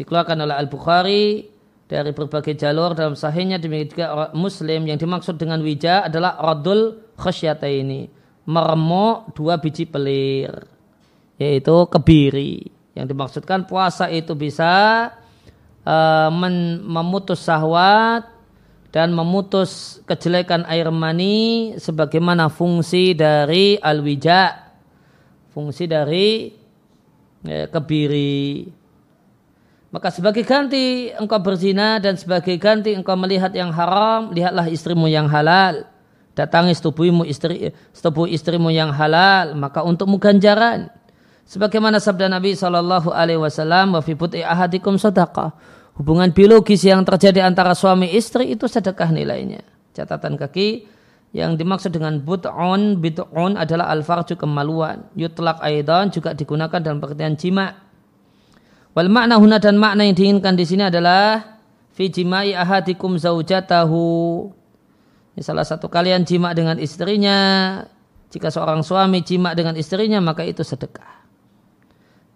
dikeluarkan 0.00 0.48
oleh 0.48 0.56
Al-Bukhari 0.56 1.24
dari 1.84 2.10
berbagai 2.16 2.56
jalur. 2.56 2.96
Dalam 2.96 3.12
sahihnya 3.12 3.60
demikian 3.60 3.92
juga 3.92 4.06
Muslim 4.32 4.88
yang 4.88 4.96
dimaksud 4.96 5.36
dengan 5.36 5.60
wija 5.60 6.08
adalah 6.08 6.40
radul 6.40 7.04
ini 7.68 8.08
meremuk 8.48 9.36
dua 9.36 9.60
biji 9.60 9.84
pelir 9.84 10.64
yaitu 11.36 11.76
kebiri. 11.92 12.72
Yang 12.96 13.06
dimaksudkan 13.12 13.68
puasa 13.68 14.08
itu 14.08 14.32
bisa 14.32 14.72
uh, 15.84 16.30
memutus 16.82 17.44
sahwat 17.44 18.24
dan 18.90 19.14
memutus 19.14 20.00
kejelekan 20.08 20.66
air 20.66 20.90
mani 20.90 21.76
sebagaimana 21.78 22.50
fungsi 22.50 23.14
dari 23.14 23.78
al-wija 23.78 24.70
fungsi 25.54 25.86
dari 25.86 26.50
ya, 27.46 27.70
kebiri 27.70 28.66
maka 29.90 30.14
sebagai 30.14 30.46
ganti 30.46 31.10
engkau 31.18 31.42
berzina 31.42 31.98
dan 31.98 32.14
sebagai 32.14 32.54
ganti 32.62 32.94
engkau 32.94 33.18
melihat 33.18 33.50
yang 33.50 33.74
haram, 33.74 34.30
lihatlah 34.30 34.70
istrimu 34.70 35.10
yang 35.10 35.26
halal. 35.26 35.82
Datangi 36.38 36.78
setubuhmu 36.78 37.26
istri, 37.26 37.74
setubuh 37.90 38.30
istrimu 38.30 38.70
yang 38.70 38.94
halal, 38.94 39.58
maka 39.58 39.82
untukmu 39.82 40.22
ganjaran. 40.22 40.94
Sebagaimana 41.42 41.98
sabda 41.98 42.30
Nabi 42.30 42.54
Shallallahu 42.54 43.10
Alaihi 43.10 43.42
Wasallam, 43.42 43.98
wafibuti 43.98 44.38
ahadikum 44.38 44.94
sedekah. 44.94 45.50
Hubungan 45.98 46.30
biologis 46.30 46.86
yang 46.86 47.02
terjadi 47.02 47.42
antara 47.42 47.74
suami 47.74 48.14
istri 48.14 48.54
itu 48.54 48.70
sedekah 48.70 49.10
nilainya. 49.10 49.66
Catatan 49.90 50.38
kaki 50.38 50.86
yang 51.34 51.58
dimaksud 51.58 51.90
dengan 51.90 52.22
but'un, 52.22 52.94
bid'un 53.02 53.58
adalah 53.58 53.90
al-farju 53.90 54.38
kemaluan. 54.38 55.10
Yutlak 55.18 55.58
aidan 55.66 56.14
juga 56.14 56.30
digunakan 56.30 56.78
dalam 56.78 57.02
pengertian 57.02 57.34
jima' 57.34 57.89
Wal 58.90 59.06
makna 59.06 59.38
huna 59.38 59.62
dan 59.62 59.78
makna 59.78 60.02
yang 60.02 60.18
diinginkan 60.18 60.58
di 60.58 60.66
sini 60.66 60.90
adalah 60.90 61.58
fi 61.94 62.10
jimai 62.10 62.50
ahadikum 62.56 63.14
zaujatahu. 63.14 64.50
Ini 65.38 65.42
salah 65.46 65.62
satu 65.62 65.86
kalian 65.86 66.26
jima 66.26 66.50
dengan 66.50 66.74
istrinya. 66.82 67.38
Jika 68.30 68.50
seorang 68.50 68.82
suami 68.82 69.22
jima 69.22 69.54
dengan 69.54 69.74
istrinya 69.78 70.18
maka 70.18 70.42
itu 70.46 70.62
sedekah. 70.62 71.22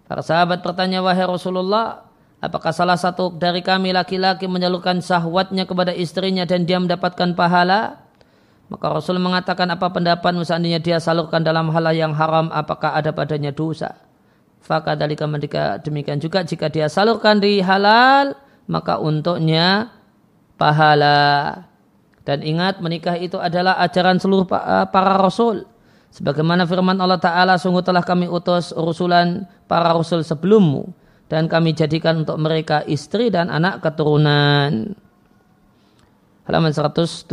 Para 0.05 0.23
sahabat 0.23 0.61
bertanya 0.61 1.01
wahai 1.01 1.27
Rasulullah, 1.27 2.07
apakah 2.39 2.71
salah 2.75 2.99
satu 2.99 3.35
dari 3.35 3.63
kami 3.65 3.95
laki-laki 3.95 4.45
menyalurkan 4.51 5.01
syahwatnya 5.01 5.65
kepada 5.65 5.95
istrinya 5.95 6.45
dan 6.47 6.67
dia 6.67 6.79
mendapatkan 6.79 7.35
pahala? 7.35 8.05
Maka 8.69 8.87
Rasul 8.91 9.21
mengatakan 9.21 9.71
apa 9.71 9.91
pendapat 9.93 10.35
seandainya 10.43 10.81
dia 10.81 10.99
salurkan 10.99 11.43
dalam 11.45 11.69
hal 11.71 11.85
yang 11.95 12.13
haram 12.17 12.49
apakah 12.51 12.97
ada 12.97 13.13
padanya 13.13 13.53
dosa? 13.55 13.97
Fakadalika 14.65 15.29
ketika 15.29 15.77
demikian 15.85 16.17
juga 16.17 16.41
jika 16.41 16.73
dia 16.73 16.89
salurkan 16.89 17.37
di 17.37 17.61
halal 17.61 18.33
maka 18.65 18.97
untuknya 18.97 19.93
pahala. 20.57 21.69
Dan 22.25 22.41
ingat 22.41 22.81
menikah 22.81 23.21
itu 23.21 23.37
adalah 23.37 23.77
ajaran 23.85 24.17
seluruh 24.17 24.49
eh, 24.49 24.89
para 24.89 25.21
rasul. 25.21 25.69
Sebagaimana 26.09 26.65
firman 26.65 26.97
Allah 26.97 27.21
Ta'ala 27.21 27.61
sungguh 27.61 27.85
telah 27.85 28.01
kami 28.01 28.31
utus 28.31 28.73
urusulan 28.73 29.45
para 29.69 29.93
rasul 29.93 30.25
sebelummu. 30.25 30.89
Dan 31.29 31.45
kami 31.45 31.77
jadikan 31.77 32.25
untuk 32.25 32.41
mereka 32.41 32.81
istri 32.89 33.29
dan 33.29 33.53
anak 33.53 33.85
keturunan. 33.85 34.97
Halaman 36.49 36.73
117. 36.73 37.29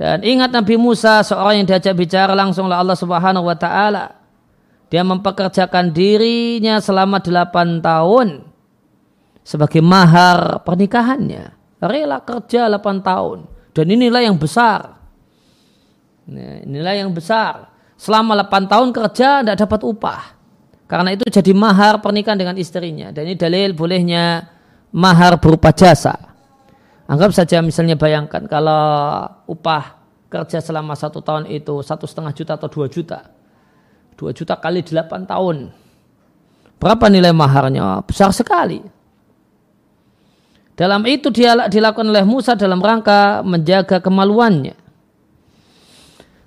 Dan 0.00 0.24
ingat 0.24 0.50
Nabi 0.56 0.80
Musa 0.80 1.20
seorang 1.20 1.60
yang 1.60 1.66
diajak 1.68 1.92
bicara 1.92 2.32
langsung 2.32 2.72
oleh 2.72 2.80
Allah 2.80 2.96
Subhanahu 2.96 3.44
wa 3.44 3.56
taala 3.58 4.23
dia 4.92 5.02
mempekerjakan 5.02 5.90
dirinya 5.90 6.78
selama 6.78 7.20
delapan 7.20 7.80
tahun 7.80 8.54
sebagai 9.44 9.84
mahar 9.84 10.64
pernikahannya. 10.64 11.52
Rela 11.84 12.18
kerja 12.24 12.66
delapan 12.66 13.04
tahun. 13.04 13.38
Dan 13.76 13.90
inilah 13.92 14.24
yang 14.24 14.40
besar. 14.40 14.96
Nah, 16.24 16.64
inilah 16.64 16.94
yang 16.96 17.12
besar. 17.12 17.74
selama 17.94 18.34
8 18.34 18.66
tahun 18.66 18.88
kerja 18.90 19.28
tidak 19.40 19.58
dapat 19.64 19.80
upah. 19.86 20.22
Karena 20.90 21.14
itu 21.14 21.24
jadi 21.30 21.54
mahar 21.54 22.02
pernikahan 22.02 22.36
dengan 22.36 22.58
istrinya. 22.58 23.14
Dan 23.14 23.30
ini 23.30 23.38
dalil 23.38 23.70
bolehnya 23.72 24.50
mahar 24.90 25.38
berupa 25.38 25.70
jasa. 25.70 26.12
Anggap 27.06 27.30
saja 27.36 27.62
misalnya 27.62 27.94
bayangkan 27.94 28.48
kalau 28.50 28.82
upah 29.46 30.00
kerja 30.26 30.58
selama 30.58 30.98
satu 30.98 31.22
tahun 31.22 31.46
itu 31.52 31.84
satu 31.84 32.08
setengah 32.08 32.32
juta 32.34 32.52
atau 32.58 32.66
dua 32.66 32.90
juta. 32.90 33.30
Dua 34.14 34.30
juta 34.30 34.54
kali 34.54 34.86
delapan 34.86 35.26
tahun. 35.26 35.56
Berapa 36.78 37.06
nilai 37.10 37.34
maharnya? 37.34 38.02
Besar 38.06 38.30
sekali. 38.30 38.82
Dalam 40.74 41.06
itu 41.06 41.30
dia 41.30 41.54
dilakukan 41.70 42.10
oleh 42.10 42.26
Musa 42.26 42.58
dalam 42.58 42.82
rangka 42.82 43.46
menjaga 43.46 44.02
kemaluannya. 44.02 44.74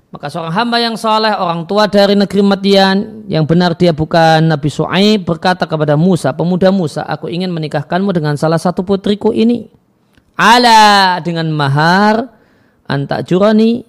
Maka 0.07 0.31
seorang 0.31 0.55
hamba 0.55 0.77
yang 0.79 0.95
soleh, 0.95 1.35
orang 1.35 1.67
tua 1.67 1.87
dari 1.87 2.15
negeri 2.15 2.39
Madian, 2.39 3.27
yang 3.27 3.43
benar 3.43 3.75
dia 3.75 3.91
bukan 3.91 4.39
Nabi 4.39 4.71
Su'aib, 4.71 5.27
berkata 5.27 5.67
kepada 5.67 5.99
Musa, 5.99 6.31
pemuda 6.31 6.71
Musa, 6.71 7.03
aku 7.03 7.27
ingin 7.27 7.51
menikahkanmu 7.51 8.15
dengan 8.15 8.39
salah 8.39 8.59
satu 8.59 8.87
putriku 8.87 9.35
ini. 9.35 9.67
Ala 10.39 11.19
dengan 11.19 11.51
mahar, 11.51 12.23
antak 12.87 13.27
jurani, 13.27 13.83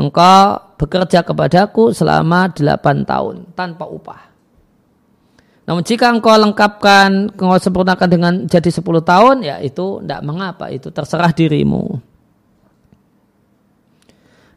engkau 0.00 0.67
bekerja 0.78 1.26
kepadaku 1.26 1.90
selama 1.90 2.48
delapan 2.54 3.02
tahun, 3.02 3.50
tanpa 3.58 3.84
upah. 3.90 4.30
Namun 5.68 5.84
jika 5.84 6.08
engkau 6.08 6.32
lengkapkan, 6.32 7.34
engkau 7.34 7.60
sempurnakan 7.60 8.08
dengan 8.08 8.32
jadi 8.48 8.72
10 8.72 9.04
tahun, 9.04 9.36
ya 9.44 9.60
itu 9.60 10.00
tidak 10.00 10.24
mengapa, 10.24 10.72
itu 10.72 10.88
terserah 10.88 11.28
dirimu. 11.28 12.00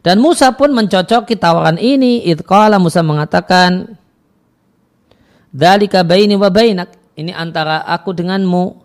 Dan 0.02 0.18
Musa 0.18 0.50
pun 0.56 0.74
mencocoki 0.74 1.38
tawaran 1.38 1.78
ini. 1.78 2.26
Itqala 2.26 2.82
Musa 2.82 3.06
mengatakan, 3.06 3.94
Dalika 5.52 6.02
baini 6.02 6.34
wa 6.34 6.50
bainak. 6.50 6.90
Ini 7.14 7.30
antara 7.30 7.86
aku 7.86 8.10
denganmu. 8.10 8.82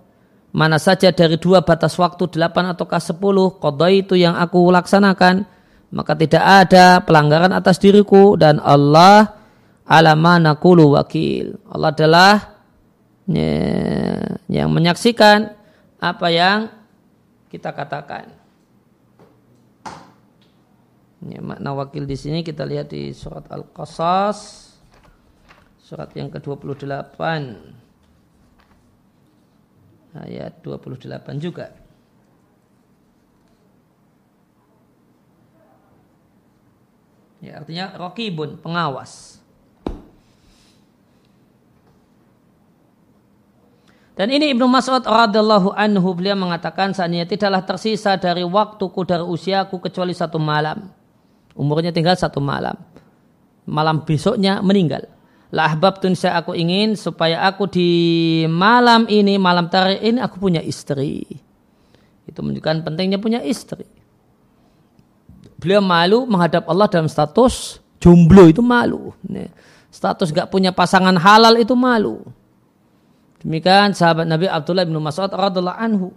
Mana 0.53 0.77
saja 0.77 1.09
dari 1.15 1.39
dua 1.39 1.65
batas 1.65 1.97
waktu 1.97 2.29
delapan 2.29 2.75
ataukah 2.75 3.01
sepuluh. 3.01 3.57
Kodai 3.57 4.05
itu 4.05 4.13
yang 4.13 4.38
aku 4.38 4.67
laksanakan. 4.69 5.56
Maka 5.88 6.13
tidak 6.19 6.43
ada 6.43 6.99
pelanggaran 7.03 7.53
atas 7.55 7.79
diriku. 7.79 8.35
Dan 8.35 8.59
Allah 8.59 9.38
alamana 9.88 10.59
kulu 10.59 10.99
wakil. 10.99 11.55
Allah 11.71 11.89
adalah 11.95 12.33
ya, 13.27 13.53
yang 14.51 14.69
menyaksikan 14.71 15.55
apa 16.03 16.27
yang 16.29 16.67
kita 17.47 17.71
katakan. 17.71 18.35
Ya, 21.25 21.41
makna 21.41 21.73
wakil 21.73 22.05
di 22.05 22.13
sini 22.13 22.45
kita 22.45 22.61
lihat 22.61 22.93
di 22.93 23.09
surat 23.09 23.49
Al-Qasas 23.49 24.69
surat 25.81 26.11
yang 26.13 26.27
ke-28 26.27 27.15
ayat 30.19 30.53
28 30.59 31.39
juga. 31.39 31.71
Ya, 37.38 37.61
artinya 37.61 37.93
rokibun, 37.97 38.57
pengawas. 38.57 39.38
Dan 44.17 44.33
ini 44.33 44.49
Ibnu 44.49 44.65
Mas'ud 44.65 45.05
radhiallahu 45.05 45.77
anhu 45.77 46.17
beliau 46.17 46.33
mengatakan 46.33 46.89
saatnya 46.89 47.29
tidaklah 47.29 47.61
tersisa 47.61 48.17
dari 48.17 48.41
waktuku 48.41 49.05
dari 49.05 49.21
usiaku 49.21 49.77
kecuali 49.77 50.17
satu 50.17 50.41
malam. 50.41 50.89
Umurnya 51.53 51.93
tinggal 51.93 52.17
satu 52.17 52.41
malam. 52.41 52.73
Malam 53.69 54.01
besoknya 54.01 54.57
meninggal. 54.65 55.05
La 55.53 55.69
ahbabtun 55.69 56.17
saya 56.17 56.41
aku 56.41 56.57
ingin 56.57 56.97
supaya 56.97 57.45
aku 57.45 57.69
di 57.69 57.89
malam 58.49 59.05
ini, 59.05 59.38
malam 59.38 59.69
tarikh 59.69 60.01
ini 60.01 60.17
aku 60.17 60.41
punya 60.41 60.65
istri. 60.65 61.23
Itu 62.25 62.41
menunjukkan 62.41 62.89
pentingnya 62.89 63.21
punya 63.21 63.45
istri. 63.45 63.96
Beliau 65.57 65.81
malu 65.81 66.29
menghadap 66.29 66.69
Allah 66.69 66.85
dalam 66.85 67.09
status 67.09 67.81
jomblo 67.97 68.45
itu 68.45 68.61
malu. 68.61 69.09
Status 69.89 70.29
gak 70.29 70.53
punya 70.53 70.69
pasangan 70.69 71.17
halal 71.17 71.57
itu 71.57 71.73
malu. 71.73 72.21
Demikian 73.41 73.93
sahabat 73.97 74.29
Nabi 74.29 74.45
Abdullah 74.45 74.85
bin 74.85 74.97
Mas'ud 75.01 75.29
radhiallahu 75.29 75.77
anhu. 75.77 76.09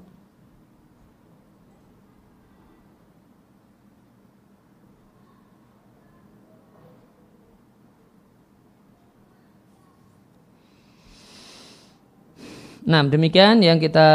Nah, 12.90 13.06
demikian 13.06 13.62
yang 13.62 13.78
kita 13.78 14.08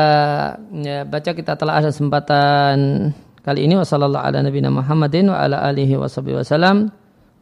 ya, 0.84 1.08
baca 1.08 1.32
kita 1.32 1.56
telah 1.56 1.80
ada 1.80 1.96
kesempatan 1.96 3.10
kali 3.46 3.70
ini 3.70 3.78
wasallallahu 3.78 4.26
ala 4.26 4.42
nabiyina 4.42 4.74
Muhammadin 4.74 5.30
wa 5.30 5.38
ala 5.38 5.62
alihi 5.70 5.94
wasallam. 6.02 6.90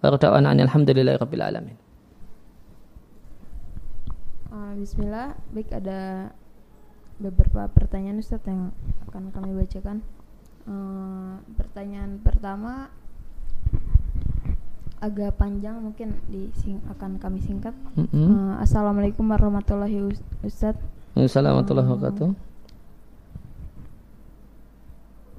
Wa 0.04 0.12
alhamdulillahi 0.12 1.16
rabbil 1.16 1.42
alamin. 1.48 1.78
Bismillah, 4.84 5.32
baik 5.56 5.72
ada 5.72 6.28
beberapa 7.16 7.72
pertanyaan 7.72 8.20
Ustaz 8.20 8.44
yang 8.44 8.76
akan 9.08 9.32
kami 9.32 9.56
bacakan. 9.56 10.04
Uh, 10.68 11.40
pertanyaan 11.56 12.20
pertama 12.20 12.92
agak 15.00 15.40
panjang 15.40 15.80
mungkin 15.80 16.20
di 16.28 16.52
sing 16.60 16.84
akan 16.92 17.16
kami 17.16 17.40
singkat. 17.40 17.72
Mm 17.96 18.08
-hmm. 18.12 18.28
uh, 18.28 18.54
Assalamualaikum 18.60 19.24
warahmatullahi 19.24 20.12
Ustaz. 20.44 20.76
Assalamualaikum 21.16 21.32
warahmatullahi 21.32 21.88
wabarakatuh. 21.88 22.53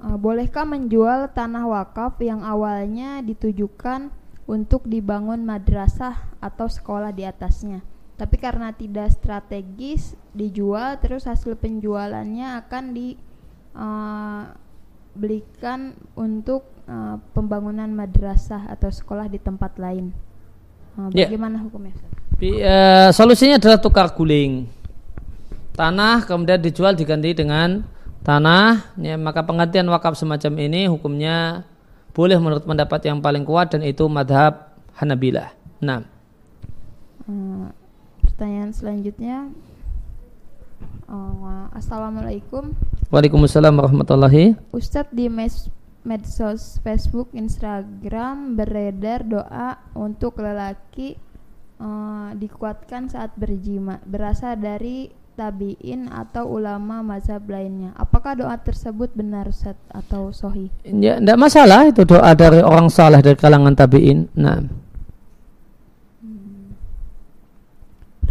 Uh, 0.05 0.21
bolehkah 0.21 0.69
menjual 0.69 1.33
tanah 1.33 1.65
wakaf 1.65 2.21
yang 2.21 2.45
awalnya 2.45 3.25
ditujukan 3.25 4.13
untuk 4.45 4.85
dibangun 4.85 5.41
madrasah 5.41 6.29
atau 6.37 6.69
sekolah 6.69 7.09
di 7.09 7.25
atasnya? 7.25 7.81
tapi 8.15 8.39
karena 8.39 8.71
tidak 8.71 9.11
strategis 9.11 10.15
dijual 10.31 10.95
terus 11.03 11.27
hasil 11.27 11.59
penjualannya 11.59 12.63
akan 12.63 12.95
dibelikan 12.95 13.11
eh, 15.91 15.99
uh, 15.99 16.23
untuk 16.23 16.63
uh, 16.87 17.19
pembangunan 17.35 17.91
madrasah 17.91 18.71
atau 18.71 18.87
sekolah 18.87 19.27
di 19.27 19.35
tempat 19.35 19.75
lain 19.75 20.15
uh, 20.95 21.11
bagaimana 21.11 21.59
yeah. 21.59 21.65
hukumnya 21.67 21.91
Bi, 22.39 22.63
uh, 22.63 23.11
solusinya 23.11 23.59
adalah 23.59 23.83
tukar 23.83 24.15
guling 24.15 24.71
tanah 25.75 26.23
kemudian 26.23 26.63
dijual 26.63 26.95
diganti 26.95 27.35
dengan 27.35 27.83
tanah 28.25 28.97
ya, 28.97 29.15
maka 29.21 29.45
penggantian 29.45 29.85
wakaf 29.93 30.17
semacam 30.17 30.65
ini 30.65 30.89
hukumnya 30.89 31.61
boleh 32.17 32.41
menurut 32.41 32.65
pendapat 32.65 33.05
yang 33.05 33.21
paling 33.21 33.45
kuat 33.45 33.69
dan 33.77 33.85
itu 33.85 34.09
madhab 34.09 34.73
Hanabilah. 34.97 35.53
Nah. 35.83 36.01
Uh, 37.29 37.69
pertanyaan 38.23 38.71
selanjutnya 38.73 39.49
uh, 41.09 41.71
Assalamualaikum 41.73 42.73
Waalaikumsalam 43.09 43.73
warahmatullahi 43.73 44.53
Ustadz 44.69 45.09
di 45.09 45.25
mes 45.25 45.69
medsos 46.05 46.77
Facebook 46.85 47.33
Instagram 47.33 48.53
beredar 48.53 49.25
doa 49.25 49.81
untuk 49.97 50.37
lelaki 50.37 51.17
uh, 51.81 52.29
dikuatkan 52.37 53.09
saat 53.09 53.33
berjima 53.33 53.97
berasal 54.05 54.53
dari 54.53 55.09
tabiin 55.35 56.07
atau 56.09 56.47
ulama 56.47 57.03
mazhab 57.03 57.43
lainnya. 57.45 57.91
Apakah 57.99 58.39
doa 58.39 58.55
tersebut 58.55 59.11
benar 59.11 59.51
Ustaz 59.51 59.75
atau 59.91 60.31
sohi? 60.31 60.71
Ya, 60.87 61.19
tidak 61.19 61.37
masalah 61.37 61.91
itu 61.91 62.07
doa 62.07 62.31
dari 62.33 62.63
orang 62.63 62.87
salah 62.87 63.19
dari 63.19 63.35
kalangan 63.35 63.75
tabiin. 63.75 64.31
Nah. 64.33 64.85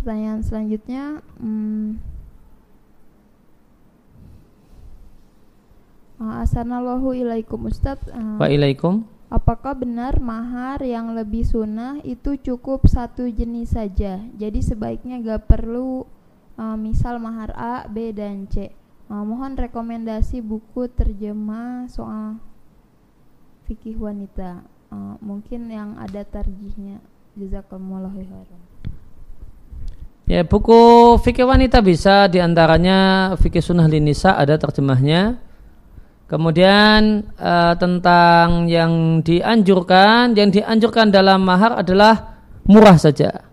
pertanyaan 0.05 0.45
selanjutnya 0.45 1.25
hmm, 1.41 1.97
Assalamualaikum 6.21 7.17
ilaikum 7.17 7.61
Ustaz 7.73 8.05
uh, 8.13 8.37
Wa 8.37 8.53
ilaikum 8.53 9.09
Apakah 9.33 9.73
benar 9.73 10.21
mahar 10.21 10.85
yang 10.85 11.17
lebih 11.17 11.49
sunnah 11.49 12.05
itu 12.05 12.37
cukup 12.37 12.85
satu 12.85 13.25
jenis 13.33 13.73
saja 13.73 14.21
Jadi 14.37 14.61
sebaiknya 14.61 15.25
gak 15.25 15.49
perlu 15.49 16.05
uh, 16.59 16.77
misal 16.79 17.19
mahar 17.23 17.51
A, 17.55 17.87
B, 17.87 18.11
dan 18.11 18.47
C 18.51 18.71
uh, 19.11 19.25
Mohon 19.25 19.59
rekomendasi 19.69 20.41
buku 20.41 20.91
terjemah 20.91 21.87
soal 21.91 22.39
fikih 23.67 23.99
wanita 23.99 24.65
uh, 24.93 25.15
Mungkin 25.23 25.71
yang 25.71 25.97
ada 25.99 26.23
tarjihnya 26.23 27.01
Jazakallahu 27.35 28.15
khairan 28.15 28.63
Ya, 30.25 30.41
buku 30.41 30.81
fikih 31.21 31.45
wanita 31.45 31.85
bisa 31.85 32.33
di 32.33 32.41
antaranya 32.41 33.29
fikih 33.37 33.61
sunnah 33.61 33.85
linisa 33.85 34.33
ada 34.33 34.57
terjemahnya. 34.57 35.37
Kemudian 36.25 37.29
uh, 37.37 37.77
tentang 37.77 38.65
yang 38.65 39.21
dianjurkan, 39.21 40.33
yang 40.33 40.49
dianjurkan 40.49 41.13
dalam 41.13 41.45
mahar 41.45 41.85
adalah 41.85 42.41
murah 42.65 42.97
saja. 42.97 43.53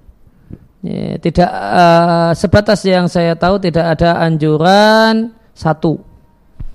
Ya, 0.82 1.22
tidak 1.22 1.46
uh, 1.46 2.34
sebatas 2.34 2.82
yang 2.90 3.06
saya 3.06 3.38
tahu 3.38 3.62
tidak 3.62 3.94
ada 3.98 4.18
anjuran 4.18 5.30
satu 5.54 6.02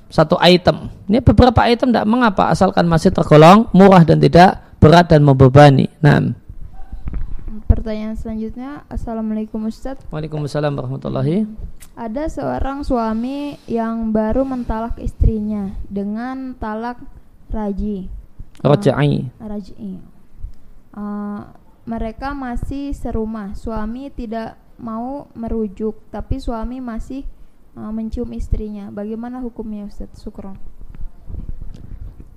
satu 0.07 0.39
item. 0.39 0.87
Ini 1.11 1.19
beberapa 1.27 1.67
item 1.67 1.91
tidak 1.91 2.07
mengapa 2.07 2.55
asalkan 2.55 2.87
masih 2.87 3.11
tergolong 3.11 3.67
murah 3.75 4.07
dan 4.07 4.23
tidak 4.23 4.63
berat 4.79 5.11
dan 5.11 5.27
membebani. 5.27 5.91
Nah. 5.99 6.23
Pertanyaan 7.67 8.15
selanjutnya, 8.15 8.87
Assalamualaikum 8.87 9.67
Ustaz. 9.67 9.99
Waalaikumsalam 10.15 10.71
warahmatullahi. 10.79 11.51
Ada 11.99 12.31
seorang 12.31 12.87
suami 12.87 13.59
yang 13.67 14.15
baru 14.15 14.47
mentalak 14.47 15.03
istrinya 15.03 15.75
dengan 15.91 16.55
talak 16.63 17.03
raji. 17.51 18.07
Rajai. 18.63 19.27
Uh, 19.43 19.49
raji. 19.51 19.75
Uh, 20.95 21.43
mereka 21.87 22.35
masih 22.35 22.93
serumah. 22.93 23.55
Suami 23.55 24.11
tidak 24.11 24.59
mau 24.77 25.31
merujuk, 25.33 25.97
tapi 26.13 26.43
suami 26.43 26.83
masih 26.83 27.25
uh, 27.79 27.95
mencium 27.95 28.29
istrinya. 28.35 28.91
Bagaimana 28.91 29.41
hukumnya 29.41 29.87
Ustaz? 29.87 30.11
Sukron. 30.19 30.59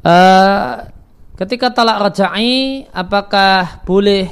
Uh, 0.05 0.87
ketika 1.35 1.73
talak 1.73 1.99
rajai, 1.99 2.87
apakah 2.93 3.83
boleh 3.83 4.31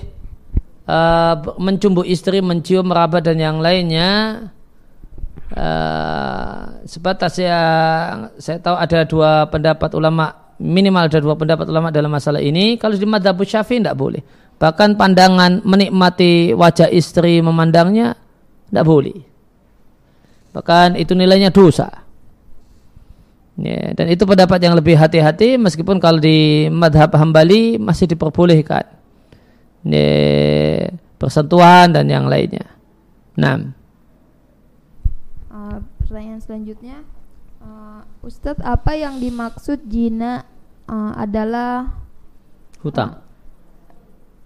uh, 0.87 1.35
mencumbu 1.59 2.05
istri, 2.07 2.39
mencium, 2.39 2.87
meraba 2.87 3.19
dan 3.19 3.41
yang 3.41 3.59
lainnya 3.59 4.47
uh, 5.55 6.83
sebatas 6.87 7.35
yang 7.39 8.31
saya 8.39 8.59
tahu 8.59 8.75
ada 8.75 9.03
dua 9.03 9.47
pendapat 9.51 9.91
ulama 9.95 10.55
minimal 10.57 11.05
ada 11.05 11.19
dua 11.21 11.35
pendapat 11.37 11.69
ulama 11.69 11.93
dalam 11.93 12.09
masalah 12.09 12.41
ini 12.41 12.75
kalau 12.81 12.97
di 12.97 13.05
madhab 13.05 13.37
syafi'i 13.37 13.79
tidak 13.79 13.95
boleh 13.95 14.21
bahkan 14.57 14.97
pandangan 14.97 15.61
menikmati 15.61 16.53
wajah 16.53 16.89
istri 16.89 17.41
memandangnya 17.41 18.17
tidak 18.69 18.85
boleh 18.85 19.17
bahkan 20.53 20.97
itu 20.97 21.13
nilainya 21.13 21.53
dosa 21.53 22.05
ya, 23.61 23.93
dan 23.93 24.09
itu 24.09 24.25
pendapat 24.25 24.59
yang 24.61 24.73
lebih 24.73 24.97
hati-hati 24.97 25.61
meskipun 25.61 26.01
kalau 26.01 26.17
di 26.17 26.69
madhab 26.73 27.13
hambali 27.13 27.77
masih 27.77 28.09
diperbolehkan 28.09 28.97
persentuhan 31.17 31.91
dan 31.91 32.05
yang 32.07 32.29
lainnya. 32.29 32.65
Nah. 33.37 33.73
Uh, 35.49 35.81
pertanyaan 36.01 36.41
selanjutnya, 36.41 36.97
uh, 37.61 38.05
Ustadz 38.21 38.61
apa 38.61 38.93
yang 38.93 39.17
dimaksud 39.17 39.89
jina 39.89 40.45
uh, 40.85 41.13
adalah 41.17 41.97
hutang? 42.85 43.17
Uh, 43.17 43.26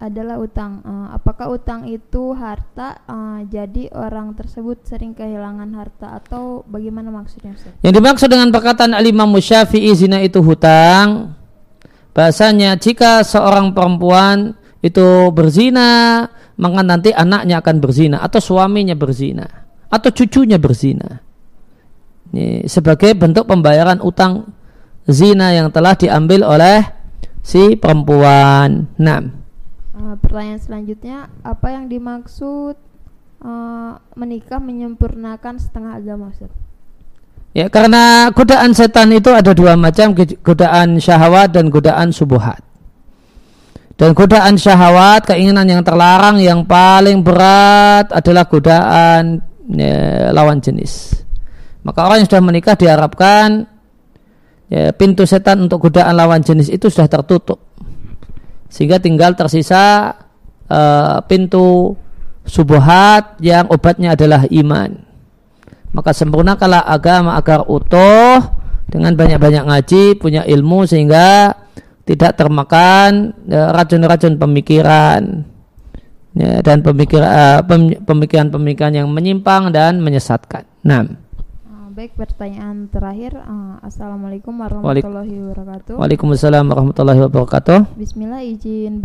adalah 0.02 0.42
utang. 0.42 0.82
Uh, 0.82 1.14
apakah 1.14 1.54
utang 1.54 1.86
itu 1.86 2.34
harta? 2.34 2.98
Uh, 3.06 3.46
jadi 3.46 3.86
orang 3.94 4.34
tersebut 4.34 4.82
sering 4.82 5.14
kehilangan 5.14 5.70
harta 5.78 6.18
atau 6.18 6.66
bagaimana 6.66 7.14
maksudnya 7.14 7.54
Ustaz? 7.54 7.70
Yang 7.86 8.02
dimaksud 8.02 8.28
dengan 8.28 8.50
perkataan 8.50 8.98
Al-Imam 8.98 9.30
Syafi'i 9.38 9.94
zina 9.94 10.18
itu 10.18 10.42
hutang. 10.42 11.38
Bahasanya 12.10 12.74
jika 12.76 13.22
seorang 13.22 13.70
perempuan 13.70 14.58
itu 14.82 15.30
berzina, 15.30 16.26
maka 16.58 16.82
nanti 16.82 17.14
anaknya 17.14 17.62
akan 17.62 17.76
berzina 17.78 18.18
atau 18.20 18.42
suaminya 18.42 18.98
berzina 18.98 19.46
atau 19.88 20.10
cucunya 20.10 20.58
berzina. 20.58 21.22
Ini 22.32 22.66
sebagai 22.66 23.14
bentuk 23.14 23.46
pembayaran 23.46 24.00
utang 24.00 24.50
zina 25.04 25.52
yang 25.52 25.68
telah 25.68 25.96
diambil 25.96 26.48
oleh 26.48 26.80
si 27.44 27.76
perempuan. 27.76 28.88
Nah, 28.96 29.20
uh, 29.96 30.14
pertanyaan 30.20 30.60
selanjutnya, 30.60 31.32
apa 31.44 31.72
yang 31.72 31.88
dimaksud 31.88 32.76
uh, 33.40 33.92
menikah 34.16 34.60
menyempurnakan 34.60 35.60
setengah 35.60 36.00
agama, 36.00 36.32
Ustaz? 36.32 36.52
Ya, 37.52 37.68
karena 37.68 38.32
godaan 38.32 38.72
setan 38.72 39.12
itu 39.12 39.28
ada 39.28 39.52
dua 39.52 39.76
macam, 39.76 40.16
godaan 40.16 40.96
syahwat 40.96 41.52
dan 41.52 41.68
godaan 41.68 42.08
subuhat. 42.08 42.64
Dan 44.00 44.16
godaan 44.16 44.56
syahwat, 44.56 45.28
keinginan 45.28 45.68
yang 45.68 45.84
terlarang 45.84 46.40
yang 46.40 46.64
paling 46.64 47.20
berat 47.20 48.08
adalah 48.08 48.48
godaan 48.48 49.44
ya, 49.68 50.32
lawan 50.32 50.64
jenis. 50.64 51.22
Maka 51.84 52.08
orang 52.08 52.24
yang 52.24 52.28
sudah 52.32 52.42
menikah 52.42 52.74
diharapkan 52.74 53.68
ya, 54.72 54.96
pintu 54.96 55.28
setan 55.28 55.68
untuk 55.68 55.92
godaan 55.92 56.16
lawan 56.16 56.40
jenis 56.40 56.72
itu 56.72 56.88
sudah 56.88 57.04
tertutup. 57.04 57.60
Sehingga 58.72 58.96
tinggal 58.96 59.36
tersisa 59.36 60.16
uh, 60.72 61.20
pintu 61.28 61.92
subuhat 62.48 63.36
yang 63.44 63.68
obatnya 63.68 64.16
adalah 64.16 64.48
iman. 64.48 64.96
Maka 65.92 66.16
sempurnakanlah 66.16 66.88
agama 66.88 67.36
agar 67.36 67.68
utuh 67.68 68.40
dengan 68.88 69.12
banyak-banyak 69.12 69.64
ngaji, 69.68 70.16
punya 70.16 70.40
ilmu 70.48 70.88
sehingga 70.88 71.52
tidak 72.08 72.40
termakan 72.40 73.36
ya, 73.44 73.76
racun-racun 73.76 74.40
pemikiran 74.40 75.20
ya, 76.32 76.64
dan 76.64 76.80
pemikiran 76.80 77.62
pemikiran-pemikiran 78.08 79.04
yang 79.04 79.08
menyimpang 79.12 79.68
dan 79.68 80.00
menyesatkan. 80.00 80.64
Nah. 80.82 81.21
Baik, 81.92 82.16
pertanyaan 82.16 82.88
terakhir. 82.88 83.36
Uh, 83.36 83.76
Assalamualaikum 83.84 84.56
warahmatullahi 84.56 85.28
wabarakatuh. 85.44 86.00
Waalaikumsalam 86.00 86.64
warahmatullahi 86.64 87.20
wabarakatuh. 87.20 88.00
Bismillah, 88.00 88.40
izin 88.40 89.04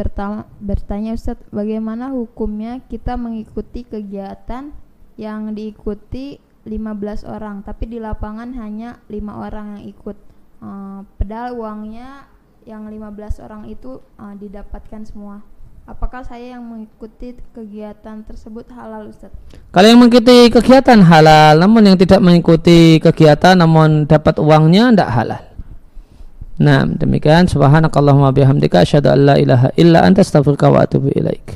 bertanya 0.63 1.11
Ustadz, 1.11 1.43
bagaimana 1.51 2.15
hukumnya 2.15 2.79
kita 2.87 3.19
mengikuti 3.19 3.83
kegiatan 3.83 4.71
yang 5.19 5.51
diikuti 5.51 6.39
15 6.63 7.27
orang, 7.27 7.59
tapi 7.67 7.91
di 7.91 7.99
lapangan 7.99 8.55
hanya 8.55 9.03
lima 9.11 9.43
orang 9.43 9.83
yang 9.83 9.83
ikut. 9.91 10.17
Uh, 10.63 11.03
pedal 11.19 11.59
uangnya 11.59 12.23
yang 12.63 12.87
15 12.87 13.43
orang 13.43 13.67
itu 13.67 13.99
uh, 14.15 14.31
didapatkan 14.39 15.03
semua. 15.03 15.43
Apakah 15.87 16.19
saya 16.19 16.59
yang 16.59 16.67
mengikuti 16.67 17.31
kegiatan 17.55 18.19
tersebut 18.27 18.67
halal 18.75 19.07
Ustaz? 19.07 19.31
Kalau 19.71 19.87
yang 19.87 20.03
mengikuti 20.03 20.51
kegiatan 20.51 20.99
halal, 20.99 21.63
namun 21.63 21.87
yang 21.87 21.95
tidak 21.95 22.19
mengikuti 22.19 22.99
kegiatan 22.99 23.55
namun 23.55 24.03
dapat 24.03 24.35
uangnya 24.35 24.91
tidak 24.91 25.09
halal. 25.15 25.43
Nah, 26.59 26.83
demikian 26.83 27.47
subhanakallahumma 27.47 28.35
bihamdika 28.35 28.83
asyhadu 28.83 29.15
an 29.15 29.19
la 29.31 29.35
ilaha 29.39 29.71
illa 29.79 30.03
anta 30.03 30.27
astaghfiruka 30.27 30.67
wa 30.67 30.83
atubu 30.83 31.07
ilaik. 31.15 31.55